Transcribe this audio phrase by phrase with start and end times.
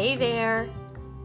[0.00, 0.66] Hey there!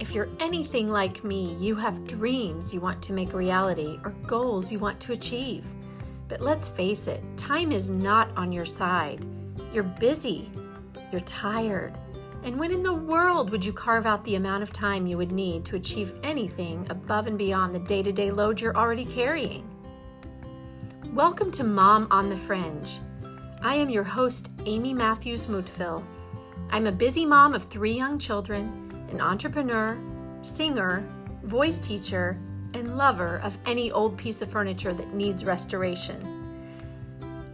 [0.01, 4.69] If you're anything like me, you have dreams you want to make reality or goals
[4.69, 5.64] you want to achieve.
[6.28, 9.25] But let's face it, time is not on your side.
[9.71, 10.52] You're busy,
[11.10, 11.98] you're tired.
[12.43, 15.32] And when in the world would you carve out the amount of time you would
[15.32, 19.66] need to achieve anything above and beyond the day to day load you're already carrying?
[21.14, 23.00] Welcome to Mom on the Fringe.
[23.62, 26.06] I am your host, Amy Matthews Mutville.
[26.69, 29.97] I'm a busy mom of three young children an entrepreneur,
[30.42, 31.07] singer,
[31.43, 32.37] voice teacher,
[32.73, 36.45] and lover of any old piece of furniture that needs restoration.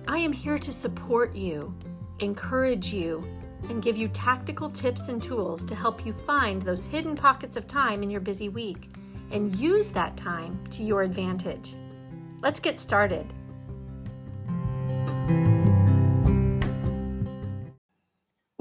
[0.07, 1.73] I am here to support you,
[2.19, 3.23] encourage you,
[3.69, 7.67] and give you tactical tips and tools to help you find those hidden pockets of
[7.67, 8.89] time in your busy week
[9.29, 11.75] and use that time to your advantage.
[12.41, 13.31] Let's get started.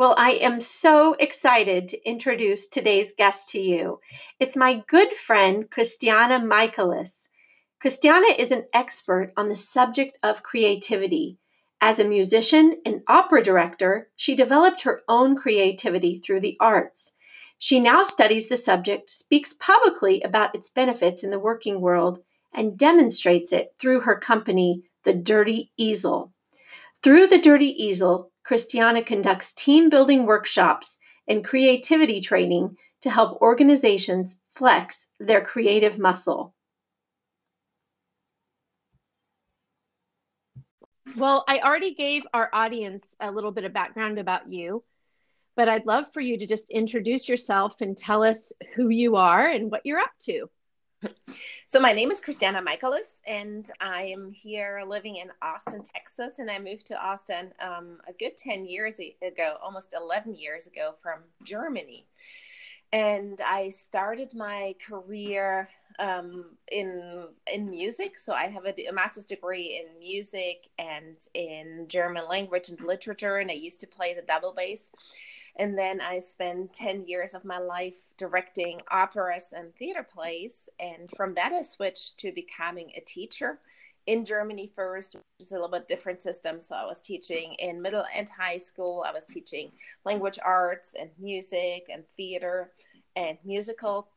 [0.00, 4.00] Well, I am so excited to introduce today's guest to you.
[4.38, 7.28] It's my good friend, Christiana Michaelis.
[7.82, 11.36] Christiana is an expert on the subject of creativity.
[11.82, 17.12] As a musician and opera director, she developed her own creativity through the arts.
[17.58, 22.20] She now studies the subject, speaks publicly about its benefits in the working world,
[22.54, 26.32] and demonstrates it through her company, The Dirty Easel.
[27.02, 34.40] Through The Dirty Easel, Christiana conducts team building workshops and creativity training to help organizations
[34.48, 36.54] flex their creative muscle.
[41.16, 44.84] Well, I already gave our audience a little bit of background about you,
[45.56, 49.48] but I'd love for you to just introduce yourself and tell us who you are
[49.48, 50.48] and what you're up to.
[51.66, 56.38] So my name is Christiana Michaelis, and I am here living in Austin, Texas.
[56.38, 60.94] And I moved to Austin um, a good ten years ago, almost eleven years ago,
[61.02, 62.06] from Germany.
[62.92, 65.68] And I started my career
[66.00, 68.18] um, in in music.
[68.18, 73.36] So I have a, a master's degree in music and in German language and literature,
[73.36, 74.90] and I used to play the double bass
[75.60, 80.70] and then I spent 10 years of my life directing operas and theater plays.
[80.80, 83.58] And from that, I switched to becoming a teacher
[84.06, 86.60] in Germany first, which is a little bit different system.
[86.60, 89.04] So I was teaching in middle and high school.
[89.06, 89.70] I was teaching
[90.06, 92.72] language arts and music and theater
[93.14, 94.08] and musical.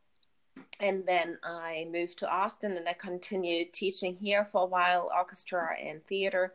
[0.79, 5.75] And then I moved to Austin and I continued teaching here for a while, orchestra
[5.77, 6.53] and theater.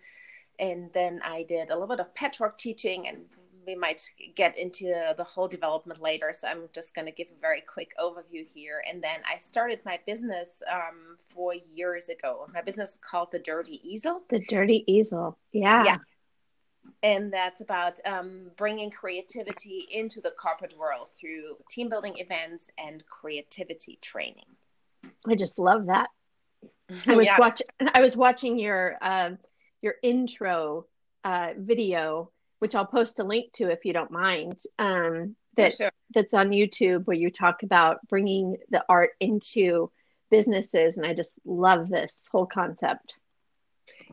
[0.59, 3.26] And then I did a little bit of patchwork teaching and
[3.69, 4.01] we might
[4.34, 6.33] get into the whole development later.
[6.33, 8.83] So I'm just going to give a very quick overview here.
[8.91, 12.49] And then I started my business um, four years ago.
[12.55, 14.23] My business is called The Dirty Easel.
[14.31, 15.37] The Dirty Easel.
[15.53, 15.84] Yeah.
[15.84, 15.97] Yeah.
[17.03, 23.05] And that's about um, bringing creativity into the corporate world through team building events and
[23.06, 24.47] creativity training.
[25.27, 26.09] I just love that.
[27.06, 27.39] I was yeah.
[27.39, 27.67] watching.
[27.93, 29.33] I was watching your uh,
[29.83, 30.87] your intro
[31.23, 34.60] uh, video which I'll post a link to if you don't mind.
[34.78, 35.91] Um, that sure.
[36.14, 39.91] that's on YouTube where you talk about bringing the art into
[40.30, 43.14] businesses, and I just love this whole concept.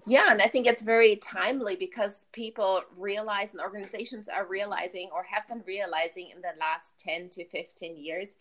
[0.07, 5.23] Yeah, and I think it's very timely because people realize and organizations are realizing or
[5.23, 8.35] have been realizing in the last 10 to 15 years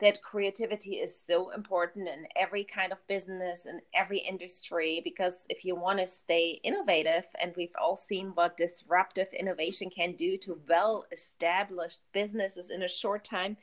[0.00, 5.64] that creativity is so important in every kind of business and every industry because if
[5.64, 10.60] you want to stay innovative and we've all seen what disruptive innovation can do to
[10.68, 13.56] well established businesses in a short time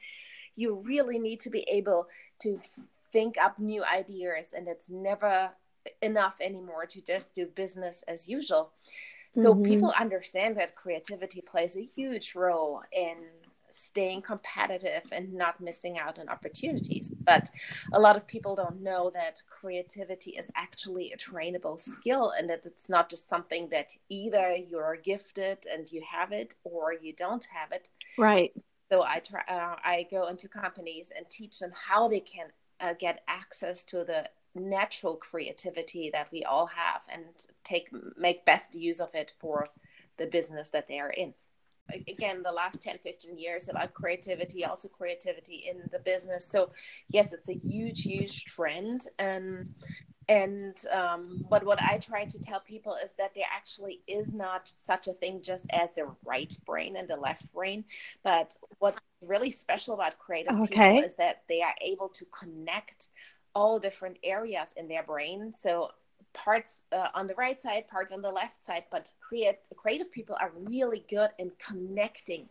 [0.56, 2.07] you really need to be able
[2.41, 2.59] to
[3.12, 5.50] think up new ideas and it's never
[6.02, 8.72] enough anymore to just do business as usual
[9.31, 9.63] so mm-hmm.
[9.63, 13.17] people understand that creativity plays a huge role in
[13.75, 17.09] staying competitive and not missing out on opportunities.
[17.09, 17.50] But
[17.94, 22.62] a lot of people don't know that creativity is actually a trainable skill and that
[22.66, 27.46] it's not just something that either you're gifted and you have it or you don't
[27.46, 27.90] have it.
[28.17, 28.52] Right.
[28.90, 32.47] So I try, uh, I go into companies and teach them how they can
[32.79, 37.26] uh, get access to the natural creativity that we all have and
[37.64, 39.67] take make best use of it for
[40.17, 41.34] the business that they are in
[42.08, 46.46] again the last 10 15 years about creativity also creativity in the business.
[46.47, 46.72] So
[47.09, 49.08] yes it's a huge huge trend.
[49.20, 49.73] And
[50.28, 54.72] and um, but what i try to tell people is that there actually is not
[54.78, 57.85] such a thing just as the right brain and the left brain.
[58.23, 60.73] But what's really special about creative okay.
[60.73, 63.08] people is that they are able to connect
[63.53, 65.53] all different areas in their brain.
[65.53, 65.91] So
[66.35, 68.84] parts uh, on the right side, parts on the left side.
[68.91, 72.47] But create, creative people are really good in connecting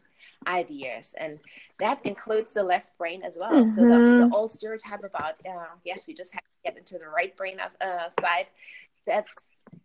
[0.47, 1.39] ideas and
[1.79, 3.75] that includes the left brain as well mm-hmm.
[3.75, 7.09] so the, the, old stereotype about uh, yes we just have to get into the
[7.09, 8.47] right brain uh, side
[9.07, 9.39] that's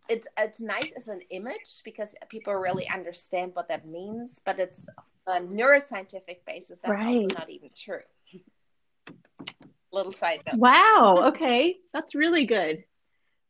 [0.08, 4.84] it's it's nice as an image because people really understand what that means but it's
[5.26, 7.06] a neuroscientific basis that's right.
[7.06, 8.00] also not even true
[9.92, 12.84] little side note wow okay that's really good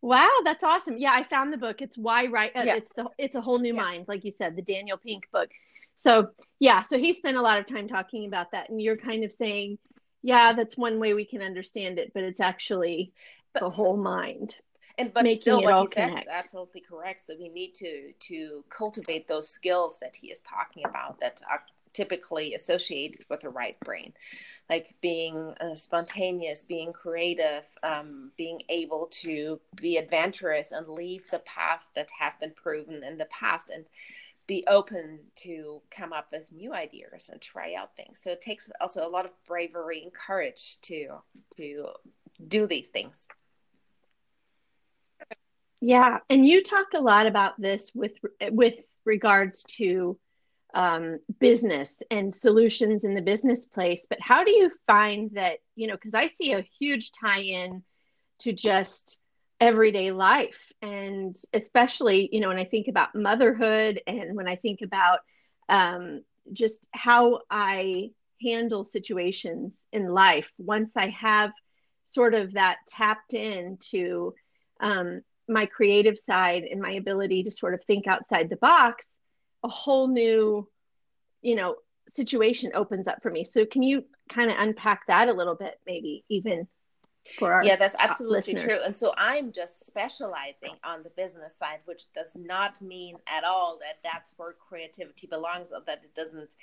[0.02, 0.96] Wow, that's awesome.
[0.96, 1.82] Yeah, I found the book.
[1.82, 2.76] It's why right uh, yeah.
[2.76, 3.82] it's the it's a whole new yeah.
[3.82, 5.50] mind like you said, the Daniel Pink book.
[5.96, 9.22] So, yeah, so he spent a lot of time talking about that and you're kind
[9.22, 9.76] of saying,
[10.22, 13.12] yeah, that's one way we can understand it, but it's actually
[13.52, 14.56] but, the whole mind.
[14.96, 16.12] And but still what he connect.
[16.14, 17.26] says is absolutely correct.
[17.26, 21.62] So we need to to cultivate those skills that he is talking about that are
[21.92, 24.12] typically associated with the right brain.
[24.68, 31.40] Like being uh, spontaneous being creative um, being able to be adventurous and leave the
[31.40, 33.84] paths that have been proven in the past and
[34.46, 38.20] be open to come up with new ideas and try out things.
[38.20, 41.08] So it takes also a lot of bravery and courage to
[41.56, 41.86] to
[42.48, 43.26] do these things.
[45.80, 48.12] Yeah and you talk a lot about this with
[48.50, 50.18] with regards to
[50.74, 54.06] um, business and solutions in the business place.
[54.08, 57.82] But how do you find that, you know, because I see a huge tie in
[58.40, 59.18] to just
[59.60, 60.72] everyday life.
[60.80, 65.20] And especially, you know, when I think about motherhood and when I think about
[65.68, 66.22] um,
[66.52, 68.10] just how I
[68.42, 71.52] handle situations in life, once I have
[72.04, 74.34] sort of that tapped into
[74.80, 79.06] um, my creative side and my ability to sort of think outside the box
[79.62, 80.68] a whole new
[81.42, 81.76] you know
[82.08, 85.78] situation opens up for me so can you kind of unpack that a little bit
[85.86, 86.66] maybe even
[87.38, 88.62] for our yeah that's absolutely listeners.
[88.62, 93.44] true and so i'm just specializing on the business side which does not mean at
[93.44, 96.56] all that that's where creativity belongs or that it doesn't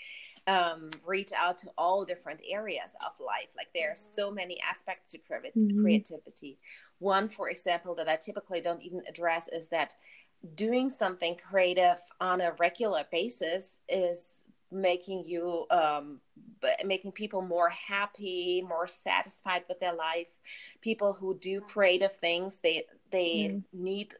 [0.47, 5.11] um, reach out to all different areas of life like there are so many aspects
[5.11, 5.81] to mm-hmm.
[5.81, 6.57] creativity
[6.99, 9.93] one for example that i typically don't even address is that
[10.55, 16.19] doing something creative on a regular basis is making you um,
[16.83, 20.27] making people more happy more satisfied with their life.
[20.81, 23.63] People who do creative things they they mm.
[23.73, 24.15] need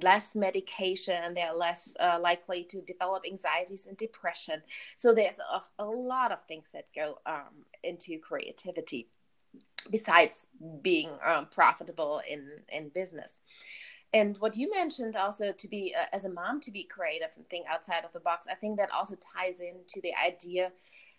[0.00, 1.34] less medication.
[1.34, 4.62] They're less uh, likely to develop anxieties and depression.
[4.96, 9.08] So there's a, a lot of things that go um, into creativity
[9.90, 10.46] besides
[10.80, 13.40] being um, profitable in in business
[14.14, 17.48] and what you mentioned also to be uh, as a mom to be creative and
[17.48, 20.70] think outside of the box i think that also ties into the idea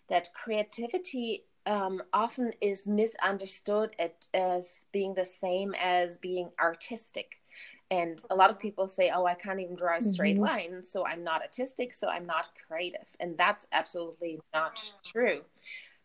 [0.08, 7.40] that creativity um, often is misunderstood at, as being the same as being artistic.
[7.90, 10.44] And a lot of people say oh i can't even draw a straight mm-hmm.
[10.44, 13.06] line so i'm not artistic so i'm not creative.
[13.20, 15.42] And that's absolutely not true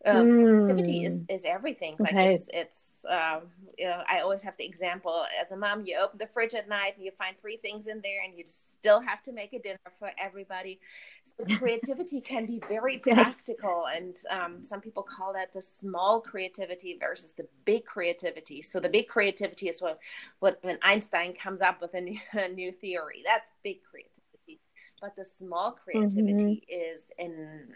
[0.06, 0.44] um, mm.
[0.44, 2.34] creativity is, is everything like okay.
[2.34, 3.42] it's it's um,
[3.78, 6.70] you know i always have the example as a mom you open the fridge at
[6.70, 9.52] night and you find three things in there and you just still have to make
[9.54, 10.80] a dinner for everybody
[11.24, 16.98] so creativity can be very practical and um, some people call that the small creativity
[17.00, 20.00] versus the big creativity so the big creativity is what
[20.40, 24.62] what when einstein comes up with a new, a new theory that's big creativity
[25.02, 26.94] but the small creativity mm-hmm.
[26.94, 27.68] is in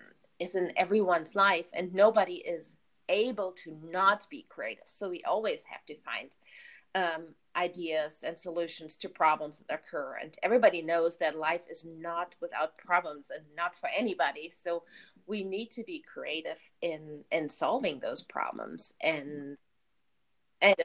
[0.44, 2.74] is in everyone's life and nobody is
[3.10, 4.86] able to not be creative.
[4.88, 6.36] So we always have to find
[6.96, 10.18] um, ideas and solutions to problems that occur.
[10.22, 14.52] And everybody knows that life is not without problems and not for anybody.
[14.56, 14.84] So
[15.26, 19.58] we need to be creative in in solving those problems and
[20.62, 20.76] and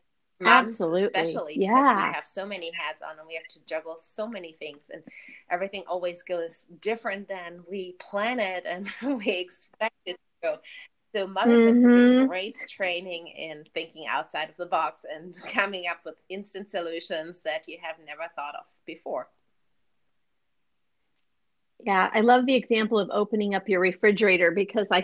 [0.40, 1.04] moms Absolutely.
[1.04, 1.74] especially yeah.
[1.74, 4.90] because we have so many hats on and we have to juggle so many things
[4.92, 5.02] and
[5.50, 10.58] everything always goes different than we plan it and we expect it to go.
[11.14, 11.86] So motherhood mm-hmm.
[11.86, 12.26] is a mm-hmm.
[12.26, 17.66] great training in thinking outside of the box and coming up with instant solutions that
[17.66, 19.28] you have never thought of before.
[21.80, 25.02] Yeah, I love the example of opening up your refrigerator because I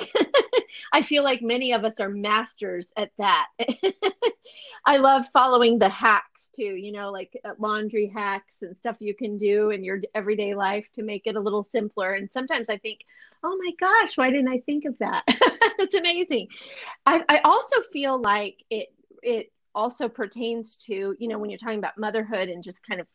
[0.93, 3.47] I feel like many of us are masters at that.
[4.87, 9.15] I love following the hacks too, you know, like uh, laundry hacks and stuff you
[9.15, 12.13] can do in your everyday life to make it a little simpler.
[12.13, 13.01] And sometimes I think,
[13.43, 15.25] oh my gosh, why didn't I think of that?
[15.79, 16.49] it's amazing.
[17.07, 18.89] I, I also feel like it
[19.23, 23.07] it also pertains to, you know, when you're talking about motherhood and just kind of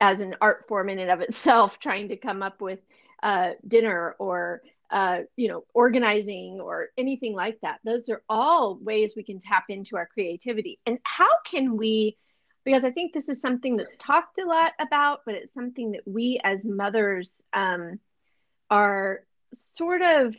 [0.00, 2.80] as an art form in and of itself, trying to come up with
[3.22, 4.62] uh, dinner or
[4.94, 7.80] uh, you know organizing or anything like that.
[7.84, 10.78] Those are all ways we can tap into our creativity.
[10.86, 12.16] And how can we?
[12.64, 16.02] Because I think this is something that's talked a lot about, but it's something that
[16.06, 17.98] we as mothers um,
[18.70, 20.34] are sort of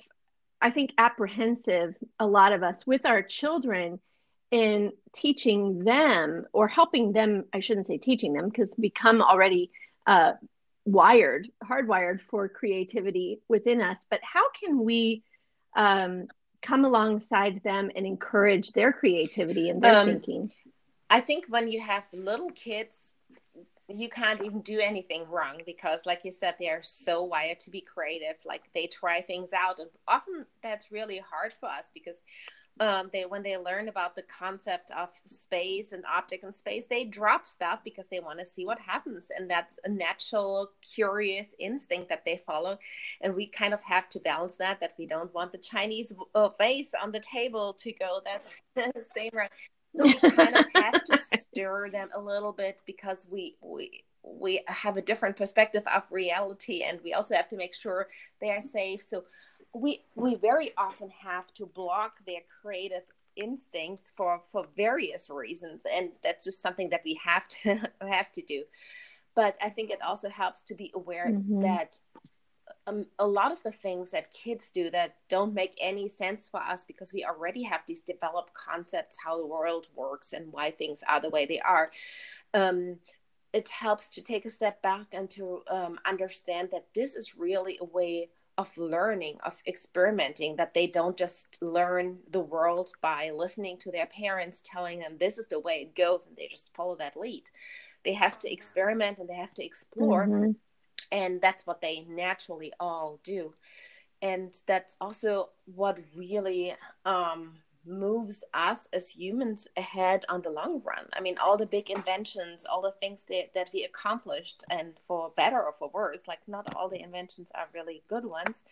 [0.62, 4.00] I think, apprehensive, a lot of us, with our children
[4.50, 7.43] in teaching them or helping them.
[7.53, 9.69] I shouldn't say teaching them because become already
[10.07, 10.31] uh,
[10.85, 14.05] wired, hardwired for creativity within us.
[14.09, 15.23] But how can we
[15.75, 16.27] um,
[16.61, 20.51] come alongside them and encourage their creativity and their um, thinking?
[21.09, 23.13] I think when you have little kids,
[23.87, 27.69] you can't even do anything wrong because like you said they are so wired to
[27.69, 32.21] be creative like they try things out and often that's really hard for us because
[32.79, 37.05] um, they when they learn about the concept of space and object in space they
[37.05, 42.10] drop stuff because they want to see what happens and that's a natural curious instinct
[42.10, 42.77] that they follow
[43.22, 46.50] and we kind of have to balance that that we don't want the chinese uh,
[46.58, 49.51] vase on the table to go that's the same right
[49.98, 54.63] so we kind of have to stir them a little bit because we we we
[54.67, 58.08] have a different perspective of reality and we also have to make sure
[58.41, 59.03] they are safe.
[59.03, 59.24] So
[59.75, 63.03] we we very often have to block their creative
[63.36, 67.75] instincts for for various reasons and that's just something that we have to
[68.10, 68.63] have to do
[69.36, 71.62] but i think it also helps to be aware mm-hmm.
[71.62, 72.00] that
[72.88, 76.62] um, a lot of the things that kids do that don't make any sense for
[76.62, 81.03] us because we already have these developed concepts how the world works and why things
[81.08, 81.91] are the way they are
[82.53, 82.96] um,
[83.51, 87.77] it helps to take a step back and to um, understand that this is really
[87.82, 93.77] a way of learning of experimenting that they don't just learn the world by listening
[93.77, 96.95] to their parents telling them this is the way it goes and they just follow
[96.95, 97.43] that lead.
[98.05, 100.51] They have to experiment and they have to explore mm-hmm.
[101.12, 103.53] and that's what they naturally all do.
[104.21, 111.05] And that's also what really um, moves us as humans ahead on the long run.
[111.13, 115.31] I mean all the big inventions all the things that, that we accomplished and for
[115.35, 118.63] better or for worse like not all the inventions are really good ones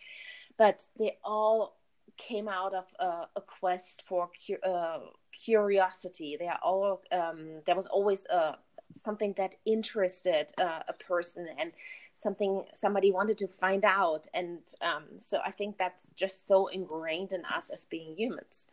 [0.56, 1.76] but they all
[2.16, 5.00] came out of uh, a quest for cu- uh,
[5.32, 6.36] curiosity.
[6.38, 8.56] They are all um, there was always a
[8.92, 11.72] something that interested uh, a person and
[12.12, 14.26] something somebody wanted to find out.
[14.34, 18.68] And um, so i think that's just so ingrained in us as being humans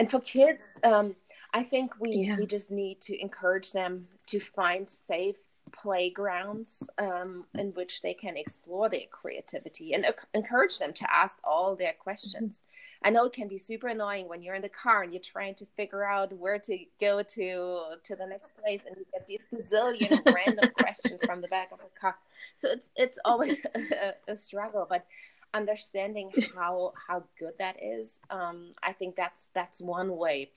[0.00, 1.14] and for kids um,
[1.52, 2.36] i think we yeah.
[2.36, 5.36] we just need to encourage them to find safe
[5.72, 11.38] playgrounds um, in which they can explore their creativity and uh, encourage them to ask
[11.44, 12.70] all their questions mm-hmm
[13.02, 15.54] I know it can be super annoying when you're in the car and you're trying
[15.56, 19.46] to figure out where to go to to the next place, and you get these
[19.52, 22.14] gazillion random questions from the back of the car.
[22.58, 25.06] So it's it's always a, a struggle, but
[25.54, 30.50] understanding how how good that is, um, I think that's that's one way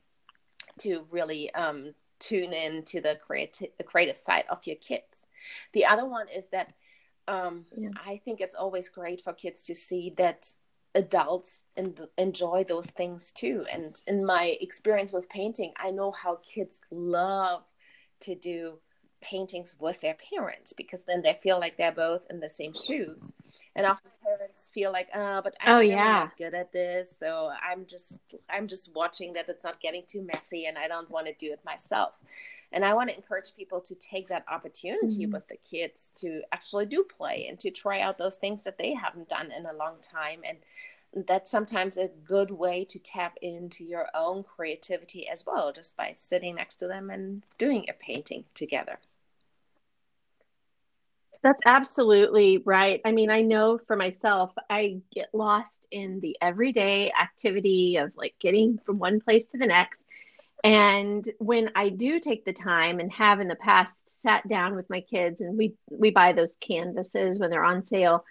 [0.79, 5.27] to really um, tune in to the creative the creative side of your kids.
[5.73, 6.73] The other one is that
[7.27, 7.89] um, yeah.
[8.05, 10.53] I think it's always great for kids to see that
[10.95, 13.65] adults and enjoy those things too.
[13.71, 17.63] And in my experience with painting, I know how kids love
[18.21, 18.79] to do
[19.23, 23.31] paintings with their parents because then they feel like they're both in the same shoes.
[23.75, 26.25] And often parents feel like, oh, but I'm oh, really yeah.
[26.25, 30.21] not good at this, so I'm just I'm just watching that it's not getting too
[30.21, 32.13] messy, and I don't want to do it myself.
[32.71, 35.33] And I want to encourage people to take that opportunity mm-hmm.
[35.33, 38.93] with the kids to actually do play and to try out those things that they
[38.93, 40.57] haven't done in a long time and
[41.27, 46.13] that's sometimes a good way to tap into your own creativity as well, just by
[46.13, 48.97] sitting next to them and doing a painting together.
[51.43, 53.01] That's absolutely right.
[53.05, 58.35] I mean, I know for myself, I get lost in the everyday activity of like
[58.39, 60.05] getting from one place to the next.
[60.63, 64.89] And when I do take the time and have in the past sat down with
[64.89, 68.23] my kids and we we buy those canvases when they're on sale,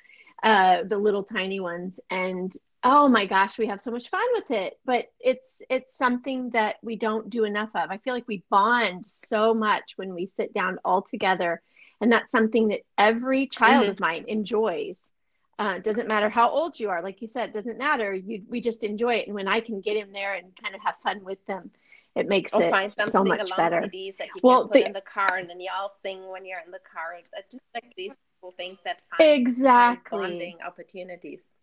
[0.43, 2.51] uh, the little tiny ones, and
[2.83, 4.79] oh my gosh, we have so much fun with it.
[4.87, 7.91] But it's it's something that we don't do enough of.
[7.91, 11.61] I feel like we bond so much when we sit down all together
[12.03, 13.93] and that's something that every child mm-hmm.
[13.93, 15.11] of mine enjoys.
[15.59, 17.03] Uh, doesn't matter how old you are.
[17.03, 18.13] Like you said doesn't matter.
[18.13, 19.27] You we just enjoy it.
[19.29, 21.71] And when i can get in there and kind of have fun with them
[22.15, 23.81] it makes or it find some so much better.
[23.83, 26.29] CDs that you well, can put the, in the car and then you all sing
[26.29, 27.17] when you're in the car.
[27.51, 30.19] Just like these cool things that find, exactly.
[30.19, 31.55] bonding opportunities.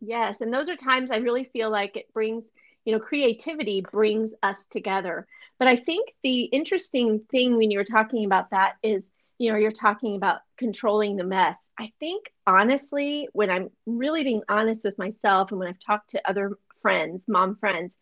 [0.00, 0.40] Yes.
[0.40, 2.44] And those are times i really feel like it brings
[2.84, 5.26] you know creativity brings us together
[5.62, 9.06] but I think the interesting thing when you're talking about that is,
[9.38, 11.56] you know, you're talking about controlling the mess.
[11.78, 16.28] I think honestly, when I'm really being honest with myself and when I've talked to
[16.28, 17.94] other friends, mom friends,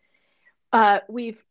[0.72, 1.44] uh, we've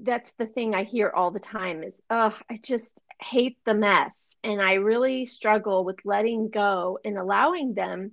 [0.00, 4.34] that's the thing I hear all the time is, oh, I just hate the mess.
[4.42, 8.12] And I really struggle with letting go and allowing them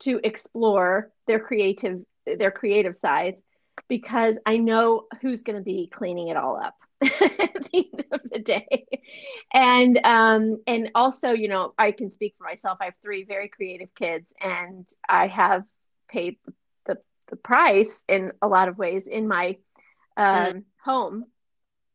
[0.00, 3.36] to explore their creative their creative side
[3.90, 7.10] because I know who's going to be cleaning it all up at
[7.72, 8.86] the end of the day.
[9.52, 12.78] And um and also, you know, I can speak for myself.
[12.80, 15.64] I have three very creative kids and I have
[16.08, 16.38] paid
[16.86, 19.58] the the price in a lot of ways in my
[20.16, 20.64] um, mm.
[20.82, 21.24] home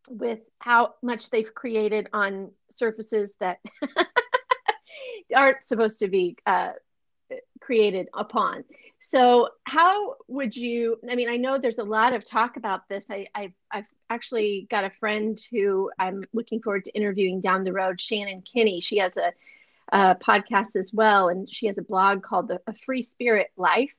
[0.09, 3.59] with how much they've created on surfaces that
[5.35, 6.73] aren't supposed to be uh,
[7.61, 8.65] created upon.
[9.07, 10.97] So, how would you?
[11.09, 13.11] I mean, I know there's a lot of talk about this.
[13.11, 17.71] I, I've, I've actually got a friend who I'm looking forward to interviewing down the
[17.71, 18.81] road, Shannon Kinney.
[18.81, 19.31] She has a,
[19.89, 23.93] a podcast as well, and she has a blog called the A Free Spirit Life,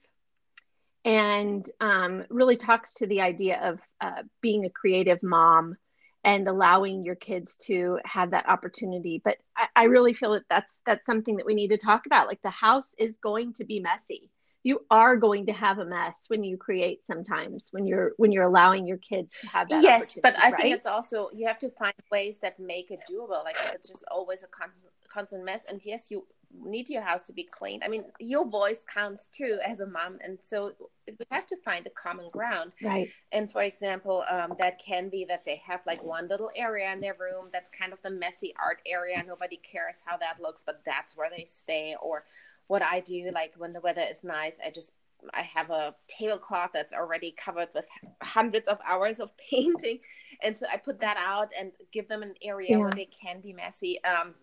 [1.04, 5.76] and um, really talks to the idea of uh, being a creative mom
[6.24, 9.22] and allowing your kids to have that opportunity.
[9.24, 12.26] But I, I, really feel that that's that's something that we need to talk about.
[12.26, 14.32] Like the house is going to be messy.
[14.66, 18.48] You are going to have a mess when you create sometimes when you're when you're
[18.52, 19.80] allowing your kids to have that.
[19.80, 20.60] Yes, but I right?
[20.60, 23.44] think it's also you have to find ways that make it doable.
[23.44, 24.70] Like it's just always a con-
[25.08, 25.62] constant mess.
[25.68, 26.26] And yes, you
[26.64, 27.84] need your house to be cleaned.
[27.84, 30.72] I mean, your voice counts too as a mom, and so
[31.06, 32.72] we have to find a common ground.
[32.82, 33.08] Right.
[33.32, 37.00] And for example, um, that can be that they have like one little area in
[37.00, 39.22] their room that's kind of the messy art area.
[39.26, 41.94] Nobody cares how that looks, but that's where they stay.
[42.02, 42.24] Or
[42.68, 44.92] what I do, like when the weather is nice, I just
[45.32, 47.86] I have a tablecloth that's already covered with
[48.22, 50.00] hundreds of hours of painting,
[50.42, 52.78] and so I put that out and give them an area yeah.
[52.78, 54.02] where they can be messy.
[54.04, 54.34] Um,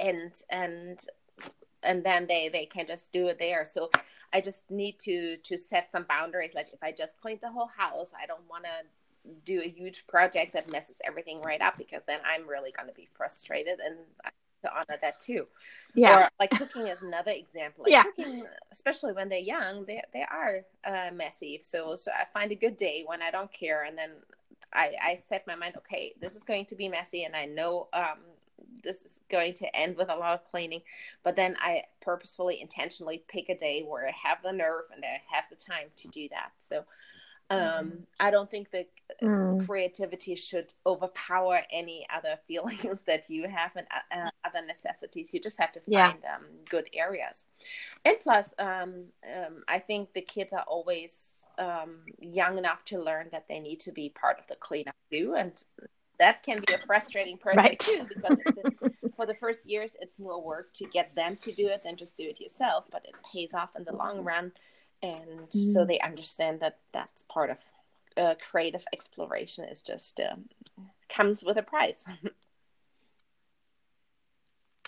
[0.00, 1.04] and and
[1.82, 3.90] and then they they can just do it there so
[4.32, 7.70] i just need to to set some boundaries like if i just cleaned the whole
[7.76, 12.04] house i don't want to do a huge project that messes everything right up because
[12.04, 13.96] then i'm really going to be frustrated and
[14.62, 15.46] to honor that too
[15.94, 18.02] yeah or like cooking is another example like yeah.
[18.02, 22.56] cooking especially when they're young they, they are uh, messy so so i find a
[22.56, 24.10] good day when i don't care and then
[24.70, 27.88] I, I set my mind okay this is going to be messy and i know
[27.92, 28.18] um,
[28.82, 30.82] this is going to end with a lot of cleaning.
[31.22, 35.20] But then I purposefully, intentionally pick a day where I have the nerve and I
[35.30, 36.50] have the time to do that.
[36.58, 36.84] So
[37.50, 37.98] um, mm.
[38.20, 38.88] I don't think that
[39.22, 39.64] mm.
[39.66, 45.32] creativity should overpower any other feelings that you have and uh, other necessities.
[45.32, 46.34] You just have to find yeah.
[46.34, 47.46] um, good areas.
[48.04, 53.28] And plus, um, um I think the kids are always um, young enough to learn
[53.32, 55.34] that they need to be part of the cleanup too.
[55.36, 55.62] And
[56.18, 57.78] that can be a frustrating process right.
[57.78, 61.68] too because the, for the first years it's more work to get them to do
[61.68, 64.52] it than just do it yourself but it pays off in the long run
[65.02, 65.72] and mm.
[65.72, 67.58] so they understand that that's part of
[68.16, 70.44] uh, creative exploration is just um,
[71.08, 72.04] comes with a price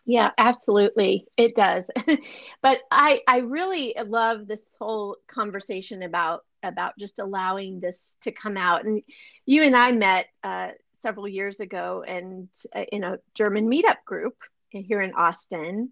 [0.05, 1.91] yeah absolutely it does
[2.63, 8.57] but i i really love this whole conversation about about just allowing this to come
[8.57, 9.03] out and
[9.47, 10.71] you and i met uh,
[11.01, 14.37] several years ago and uh, in a German meetup group
[14.69, 15.91] here in Austin.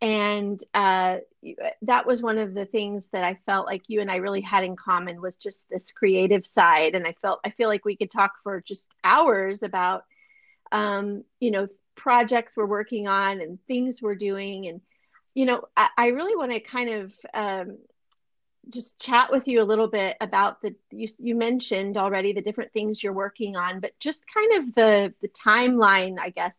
[0.00, 1.18] And uh,
[1.82, 4.64] that was one of the things that I felt like you and I really had
[4.64, 6.94] in common was just this creative side.
[6.94, 10.04] And I felt I feel like we could talk for just hours about,
[10.70, 14.66] um, you know, projects we're working on and things we're doing.
[14.66, 14.80] And
[15.34, 17.78] you know, I, I really want to kind of um,
[18.68, 22.72] just chat with you a little bit about the you, you mentioned already the different
[22.72, 26.56] things you're working on but just kind of the the timeline i guess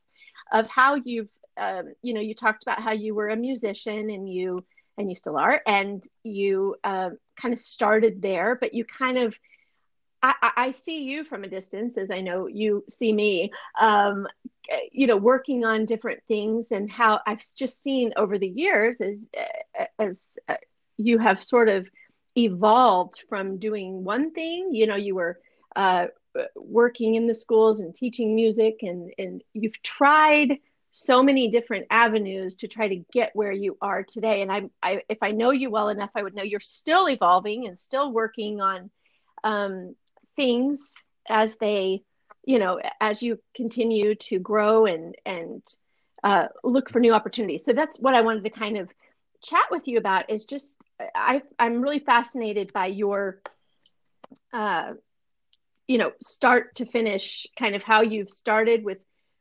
[0.51, 4.29] of how you've um, you know you talked about how you were a musician and
[4.29, 4.63] you
[4.97, 9.35] and you still are and you um, kind of started there but you kind of
[10.23, 14.25] I, I, see you from a distance as I know you see me, um,
[14.91, 19.29] you know, working on different things and how I've just seen over the years as,
[19.99, 20.55] as uh,
[20.97, 21.87] you have sort of
[22.37, 25.39] evolved from doing one thing you know you were
[25.75, 26.05] uh,
[26.55, 30.59] working in the schools and teaching music and and you've tried
[30.97, 34.41] so many different avenues to try to get where you are today.
[34.41, 37.67] And I, I if i know you well enough i would know you're still evolving
[37.67, 38.89] and still working on
[39.43, 39.95] um,
[40.35, 40.93] things
[41.29, 42.01] as they
[42.45, 45.61] you know as you continue to grow and and
[46.23, 47.63] uh, look for new opportunities.
[47.63, 48.89] So that's what i wanted to kind of
[49.43, 50.81] chat with you about is just
[51.13, 53.39] I I'm really fascinated by your
[54.51, 54.93] uh
[55.87, 58.97] you know start to finish kind of how you've started with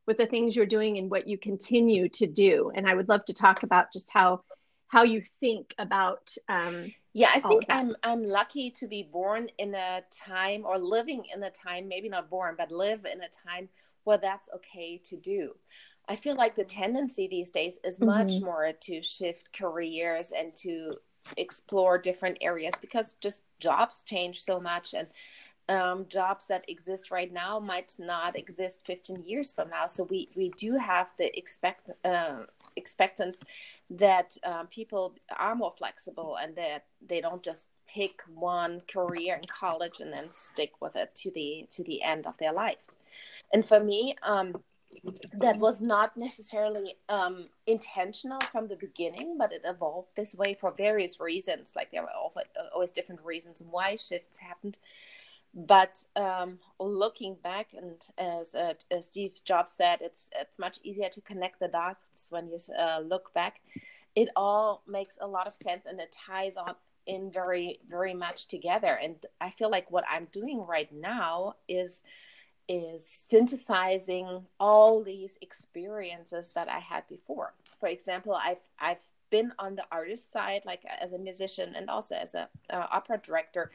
[0.06, 2.70] with the things you're doing and what you continue to do.
[2.74, 4.42] And I would love to talk about just how
[4.88, 9.74] how you think about um yeah i think i'm i'm lucky to be born in
[9.74, 13.68] a time or living in a time maybe not born but live in a time
[14.06, 15.52] where that's okay to do.
[16.08, 18.44] I feel like the tendency these days is much mm-hmm.
[18.44, 20.92] more to shift careers and to
[21.36, 25.08] explore different areas because just jobs change so much and
[25.68, 29.86] um, jobs that exist right now might not exist 15 years from now.
[29.86, 32.44] So we, we do have the expect uh,
[32.76, 33.42] expectance
[33.90, 39.42] that um, people are more flexible and that they don't just pick one career in
[39.48, 42.90] college and then stick with it to the to the end of their lives.
[43.52, 44.56] And for me, um,
[45.34, 50.72] that was not necessarily um, intentional from the beginning, but it evolved this way for
[50.72, 51.74] various reasons.
[51.76, 52.08] Like there were
[52.74, 54.78] always different reasons why shifts happened.
[55.56, 61.08] But um, looking back, and as, uh, as, Steve Jobs said, it's it's much easier
[61.08, 63.62] to connect the dots when you uh, look back.
[64.14, 66.74] It all makes a lot of sense, and it ties on
[67.06, 68.98] in very very much together.
[69.02, 72.02] And I feel like what I'm doing right now is
[72.68, 77.54] is synthesizing all these experiences that I had before.
[77.80, 82.14] For example, I've I've been on the artist side, like as a musician and also
[82.14, 83.70] as a uh, opera director.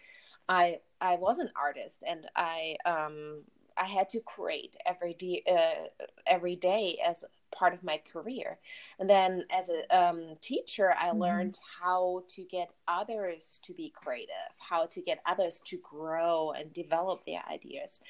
[0.51, 3.43] I I was an artist, and I um,
[3.77, 7.23] I had to create every day uh, every day as
[7.55, 8.59] part of my career.
[8.99, 11.21] And then as a um, teacher, I mm-hmm.
[11.21, 16.73] learned how to get others to be creative, how to get others to grow and
[16.73, 18.01] develop their ideas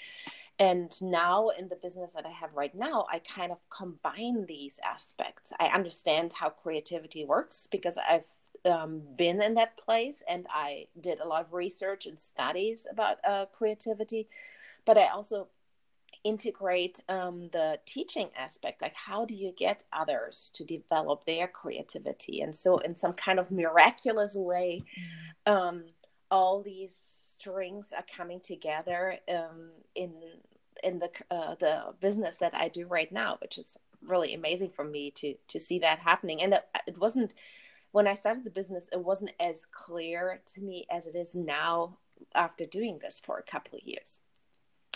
[0.59, 4.79] and now in the business that i have right now i kind of combine these
[4.83, 8.27] aspects i understand how creativity works because i've
[8.65, 13.17] um, been in that place and i did a lot of research and studies about
[13.23, 14.27] uh, creativity
[14.85, 15.47] but i also
[16.23, 22.41] integrate um, the teaching aspect like how do you get others to develop their creativity
[22.41, 24.83] and so in some kind of miraculous way
[25.47, 25.83] um,
[26.29, 26.93] all these
[27.41, 30.11] strings are coming together um, in
[30.83, 34.83] in the uh, the business that I do right now, which is really amazing for
[34.83, 36.41] me to to see that happening.
[36.41, 37.33] And it, it wasn't
[37.91, 41.97] when I started the business, it wasn't as clear to me as it is now
[42.35, 44.21] after doing this for a couple of years.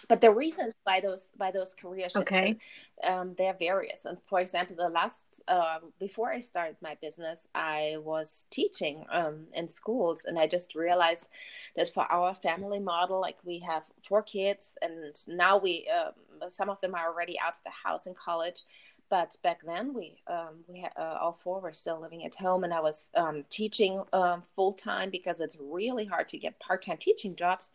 [0.08, 2.58] But the reasons by those by those career shifts okay.
[3.04, 4.06] um, they're various.
[4.06, 9.48] And for example the last uh, before i started my business i was teaching um,
[9.54, 10.26] in schools.
[10.26, 11.28] And i just realized
[11.76, 16.70] that for our family model like we have four kids and now we um, some
[16.70, 18.64] of them are already out of the house in college
[19.10, 22.63] but back then we um, we had, uh, all four were still living at home
[22.63, 26.98] and i was um, teaching um, full time because it's really hard to get part-time
[26.98, 27.72] teaching jobs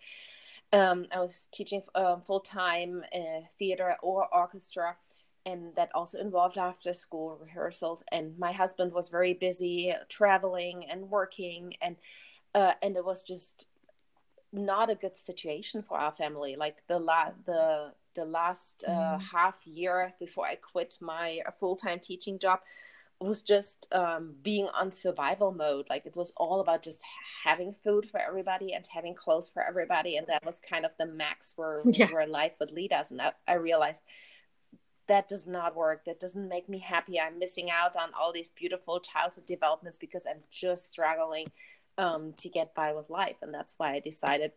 [0.73, 4.97] um, I was teaching um, full time uh, theater or orchestra,
[5.45, 8.03] and that also involved after school rehearsals.
[8.13, 11.97] And my husband was very busy traveling and working, and
[12.55, 13.67] uh, and it was just
[14.53, 16.57] not a good situation for our family.
[16.57, 19.23] Like the la- the the last uh, mm.
[19.23, 22.61] half year before I quit my uh, full time teaching job,
[23.21, 25.87] was just um, being on survival mode.
[25.91, 27.01] Like it was all about just
[27.45, 31.07] having food for everybody and having clothes for everybody, and that was kind of the
[31.07, 32.11] max where yeah.
[32.11, 33.11] where life would lead us.
[33.11, 34.01] And I, I realized
[35.09, 36.05] that does not work.
[36.07, 37.21] That doesn't make me happy.
[37.21, 41.47] I'm missing out on all these beautiful childhood developments because I'm just struggling
[41.99, 44.53] um, to get by with life, and that's why I decided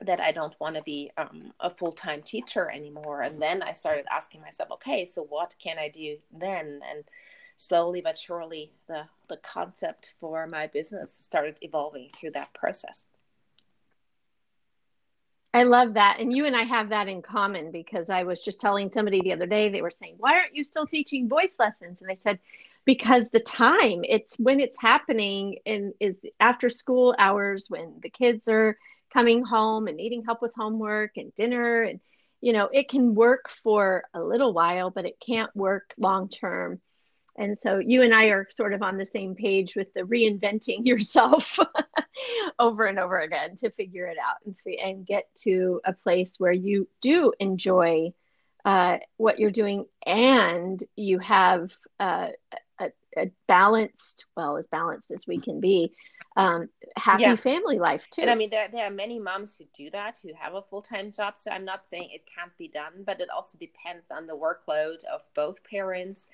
[0.00, 3.22] that I don't want to be um, a full time teacher anymore.
[3.22, 6.80] And then I started asking myself, okay, so what can I do then?
[6.90, 7.04] And
[7.56, 13.06] slowly but surely the the concept for my business started evolving through that process
[15.54, 16.18] I love that.
[16.20, 19.32] And you and I have that in common because I was just telling somebody the
[19.32, 22.02] other day, they were saying, Why aren't you still teaching voice lessons?
[22.02, 22.38] And I said,
[22.84, 28.48] Because the time, it's when it's happening and is after school hours when the kids
[28.48, 28.76] are
[29.16, 31.80] coming home and needing help with homework and dinner.
[31.80, 32.00] And,
[32.42, 36.80] you know, it can work for a little while, but it can't work long term.
[37.38, 40.80] And so you and I are sort of on the same page with the reinventing
[40.86, 41.58] yourself
[42.58, 46.52] over and over again to figure it out and, and get to a place where
[46.52, 48.12] you do enjoy
[48.66, 52.28] uh, what you're doing and you have uh,
[52.78, 55.94] a, a, balanced, well, as balanced as we can be,
[56.36, 57.36] um, happy yeah.
[57.36, 58.22] family life too.
[58.22, 60.82] And I mean, there, there are many moms who do that, who have a full
[60.82, 61.34] time job.
[61.36, 65.04] So I'm not saying it can't be done, but it also depends on the workload
[65.04, 66.26] of both parents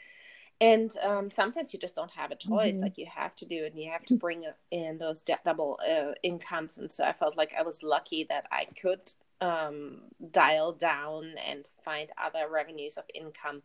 [0.63, 2.85] and um, sometimes you just don't have a choice mm-hmm.
[2.85, 6.13] like you have to do it and you have to bring in those double uh,
[6.23, 11.35] incomes and so i felt like i was lucky that i could um, dial down
[11.49, 13.61] and find other revenues of income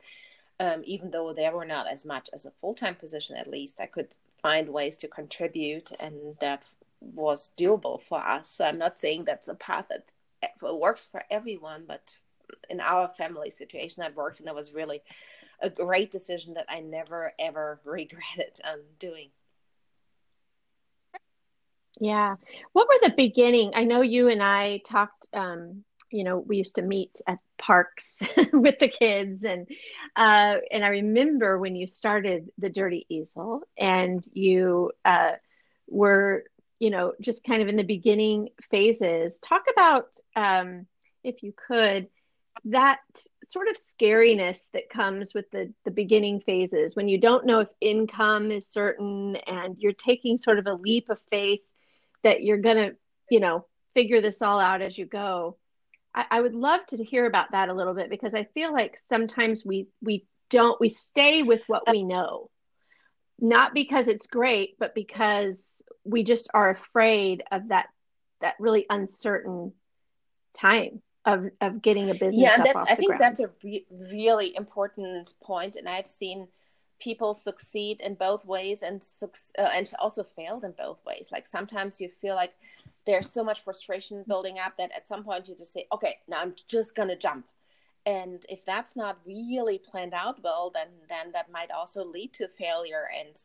[0.60, 3.86] um, even though they were not as much as a full-time position at least i
[3.86, 4.18] could
[4.48, 6.62] find ways to contribute and that
[7.02, 10.06] was doable for us so i'm not saying that's a path that
[10.86, 12.14] works for everyone but
[12.70, 15.02] in our family situation that worked and it was really
[15.60, 19.30] a great decision that I never ever regretted um, doing.
[22.00, 22.36] Yeah.
[22.74, 23.72] What were the beginning?
[23.74, 28.20] I know you and I talked, um, you know, we used to meet at parks
[28.54, 29.68] with the kids and
[30.16, 35.34] uh, and I remember when you started the Dirty Easel and you uh,
[35.88, 36.46] were,
[36.80, 39.40] you know, just kind of in the beginning phases.
[39.40, 40.88] Talk about um,
[41.24, 42.08] if you could
[42.66, 43.00] that
[43.48, 47.70] sort of scariness that comes with the the beginning phases when you don't know if
[47.80, 51.62] income is certain and you're taking sort of a leap of faith
[52.24, 52.96] that you're going to,
[53.30, 55.58] you know, figure this all out as you go.
[56.18, 58.98] I, I would love to hear about that a little bit because I feel like
[59.08, 62.50] sometimes we we don't we stay with what we know,
[63.40, 67.88] not because it's great, but because we just are afraid of that
[68.42, 69.74] that really uncertain
[70.56, 72.36] time of of getting a business.
[72.36, 73.22] Yeah, and that's I think ground.
[73.22, 76.48] that's a re- really important point, and I've seen
[77.00, 81.28] people succeed in both ways and uh, and also failed in both ways.
[81.32, 82.54] Like sometimes you feel like
[83.08, 86.42] there's so much frustration building up that at some point you just say, okay, now
[86.42, 87.48] I'm just gonna jump.
[88.06, 92.48] And if that's not really planned out well, then then that might also lead to
[92.48, 93.36] failure and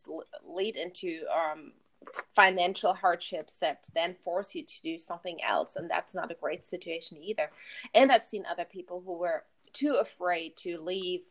[0.44, 1.72] lead into um,
[2.34, 6.64] financial hardships that then force you to do something else, and that's not a great
[6.64, 7.50] situation either.
[7.94, 11.22] And I've seen other people who were too afraid to leave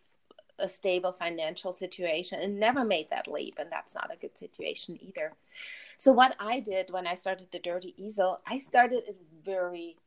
[0.59, 4.97] a stable financial situation and never made that leap and that's not a good situation
[5.01, 5.33] either.
[5.97, 9.97] So what i did when i started the dirty easel i started it very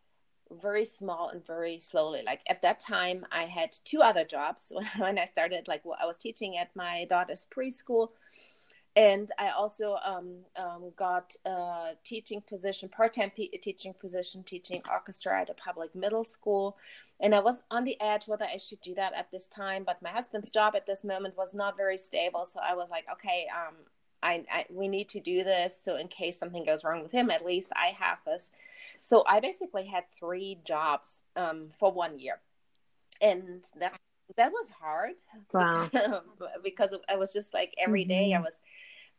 [0.63, 2.23] very small and very slowly.
[2.25, 6.17] Like at that time i had two other jobs when i started like i was
[6.17, 8.11] teaching at my daughter's preschool.
[8.97, 15.51] And I also um, um, got a teaching position, part-time teaching position, teaching orchestra at
[15.51, 16.77] a public middle school.
[17.21, 20.03] And I was on the edge whether I should do that at this time, but
[20.03, 22.45] my husband's job at this moment was not very stable.
[22.45, 23.75] So I was like, okay, um,
[24.23, 25.79] I, I, we need to do this.
[25.83, 28.51] So in case something goes wrong with him, at least I have this.
[29.01, 32.41] So I basically had three jobs um, for one year,
[33.21, 33.93] and that
[34.37, 35.15] that was hard.
[35.53, 35.91] Wow.
[36.65, 38.09] because I was just like every mm-hmm.
[38.09, 38.59] day I was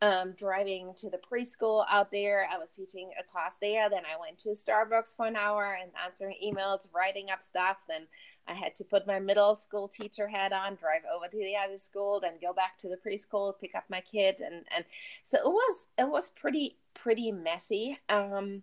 [0.06, 2.48] um, driving to the preschool out there.
[2.54, 3.90] I was teaching a class there.
[3.90, 7.78] Then I went to Starbucks for an hour and answering emails, writing up stuff.
[7.90, 8.04] Then
[8.48, 11.80] I had to put my middle school teacher hat on, drive over to the other
[11.80, 14.86] school, then go back to the preschool, pick up my kid, and and
[15.24, 17.98] so it was it was pretty pretty messy.
[18.08, 18.62] Um,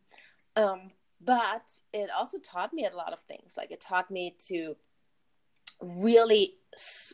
[0.55, 3.55] um, but it also taught me a lot of things.
[3.57, 4.77] Like it taught me to
[5.81, 6.55] really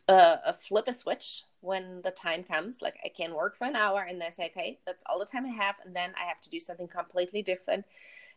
[0.07, 2.81] uh, flip a switch when the time comes.
[2.81, 5.47] Like I can work for an hour and then say, okay, that's all the time
[5.47, 7.85] I have, and then I have to do something completely different.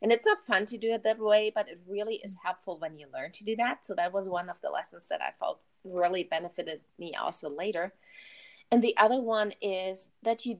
[0.01, 2.97] And it's not fun to do it that way, but it really is helpful when
[2.97, 3.85] you learn to do that.
[3.85, 7.93] So that was one of the lessons that I felt really benefited me also later.
[8.71, 10.59] And the other one is that you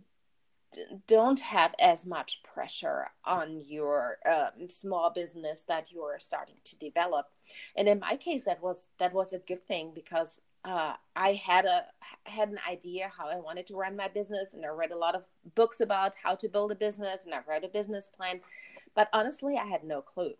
[1.08, 7.28] don't have as much pressure on your um, small business that you're starting to develop
[7.76, 11.66] and in my case that was that was a good thing because uh, I had
[11.66, 11.86] a
[12.26, 15.16] had an idea how I wanted to run my business, and I read a lot
[15.16, 15.24] of
[15.56, 18.42] books about how to build a business, and I wrote a business plan.
[18.96, 20.34] But honestly, I had no clue,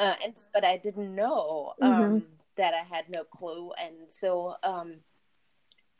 [0.00, 2.18] uh, and but I didn't know um, mm-hmm.
[2.56, 4.96] that I had no clue, and so um,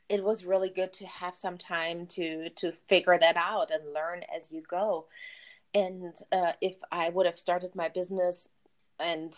[0.08, 4.22] it was really good to have some time to to figure that out and learn
[4.34, 5.06] as you go.
[5.72, 8.48] And uh, if I would have started my business
[9.00, 9.34] and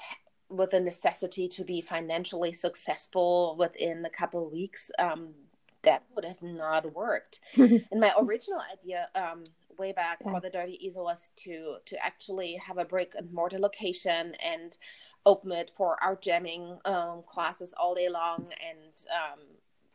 [0.49, 5.35] with a necessity to be financially successful within a couple of weeks, um,
[5.83, 7.41] that would have not worked.
[7.57, 9.45] and my original idea um,
[9.79, 13.59] way back for the Dirty Easel was to to actually have a brick and mortar
[13.59, 14.77] location and
[15.25, 19.41] open it for art jamming um, classes all day long and um,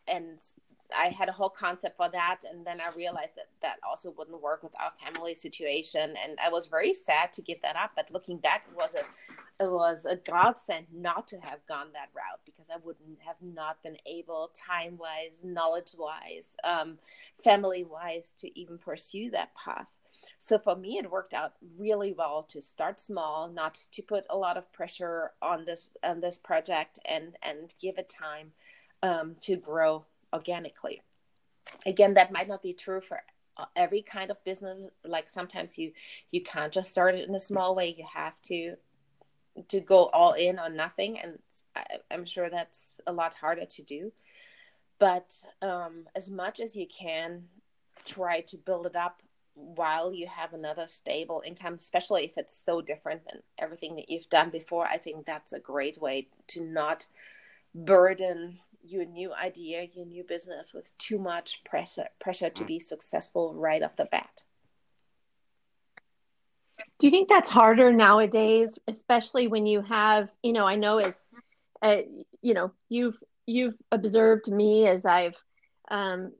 [0.07, 0.39] and
[0.95, 4.41] I had a whole concept for that, and then I realized that that also wouldn't
[4.41, 7.91] work with our family situation, and I was very sad to give that up.
[7.95, 9.03] But looking back, it was a
[9.59, 13.81] it was a godsend not to have gone that route because I wouldn't have not
[13.83, 16.97] been able, time wise, knowledge wise, um,
[17.43, 19.87] family wise, to even pursue that path.
[20.39, 24.37] So for me, it worked out really well to start small, not to put a
[24.37, 28.51] lot of pressure on this on this project, and and give it time
[29.03, 31.01] um, to grow organically.
[31.85, 33.21] Again, that might not be true for
[33.75, 34.85] every kind of business.
[35.05, 35.91] Like sometimes you
[36.31, 37.93] you can't just start it in a small way.
[37.97, 38.75] You have to
[39.67, 41.39] to go all in on nothing, and
[41.75, 44.11] I, am sure that's a lot harder to do.
[44.99, 47.43] But um, as much as you can,
[48.05, 49.21] try to build it up
[49.53, 54.29] while you have another stable income, especially if it's so different than everything that you've
[54.29, 54.85] done before.
[54.85, 57.05] I think that's a great way to not
[57.75, 63.53] burden your new idea, your new business with too much pressure pressure to be successful
[63.53, 64.43] right off the bat.
[66.99, 71.15] Do you think that's harder nowadays, especially when you have, you know, I know as,
[71.81, 71.97] uh,
[72.41, 75.35] you know, you've you've observed me as I've
[75.89, 76.31] um,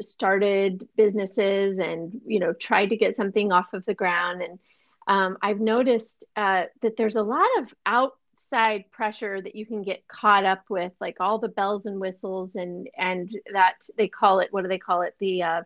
[0.00, 4.58] started businesses and you know tried to get something off of the ground, and
[5.06, 10.06] um, I've noticed uh, that there's a lot of outside pressure that you can get
[10.06, 14.48] caught up with, like all the bells and whistles, and and that they call it
[14.52, 15.14] what do they call it?
[15.18, 15.62] The uh,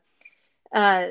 [0.72, 1.08] uh,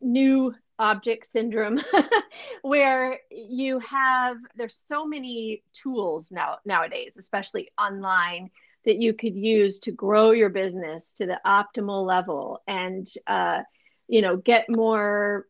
[0.00, 1.80] new object syndrome
[2.62, 8.50] where you have there's so many tools now nowadays especially online
[8.84, 13.60] that you could use to grow your business to the optimal level and uh,
[14.06, 15.46] you know get more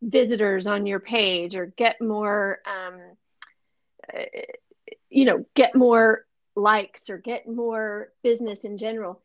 [0.00, 3.00] visitors on your page or get more um,
[4.14, 4.24] uh,
[5.10, 9.20] you know get more likes or get more business in general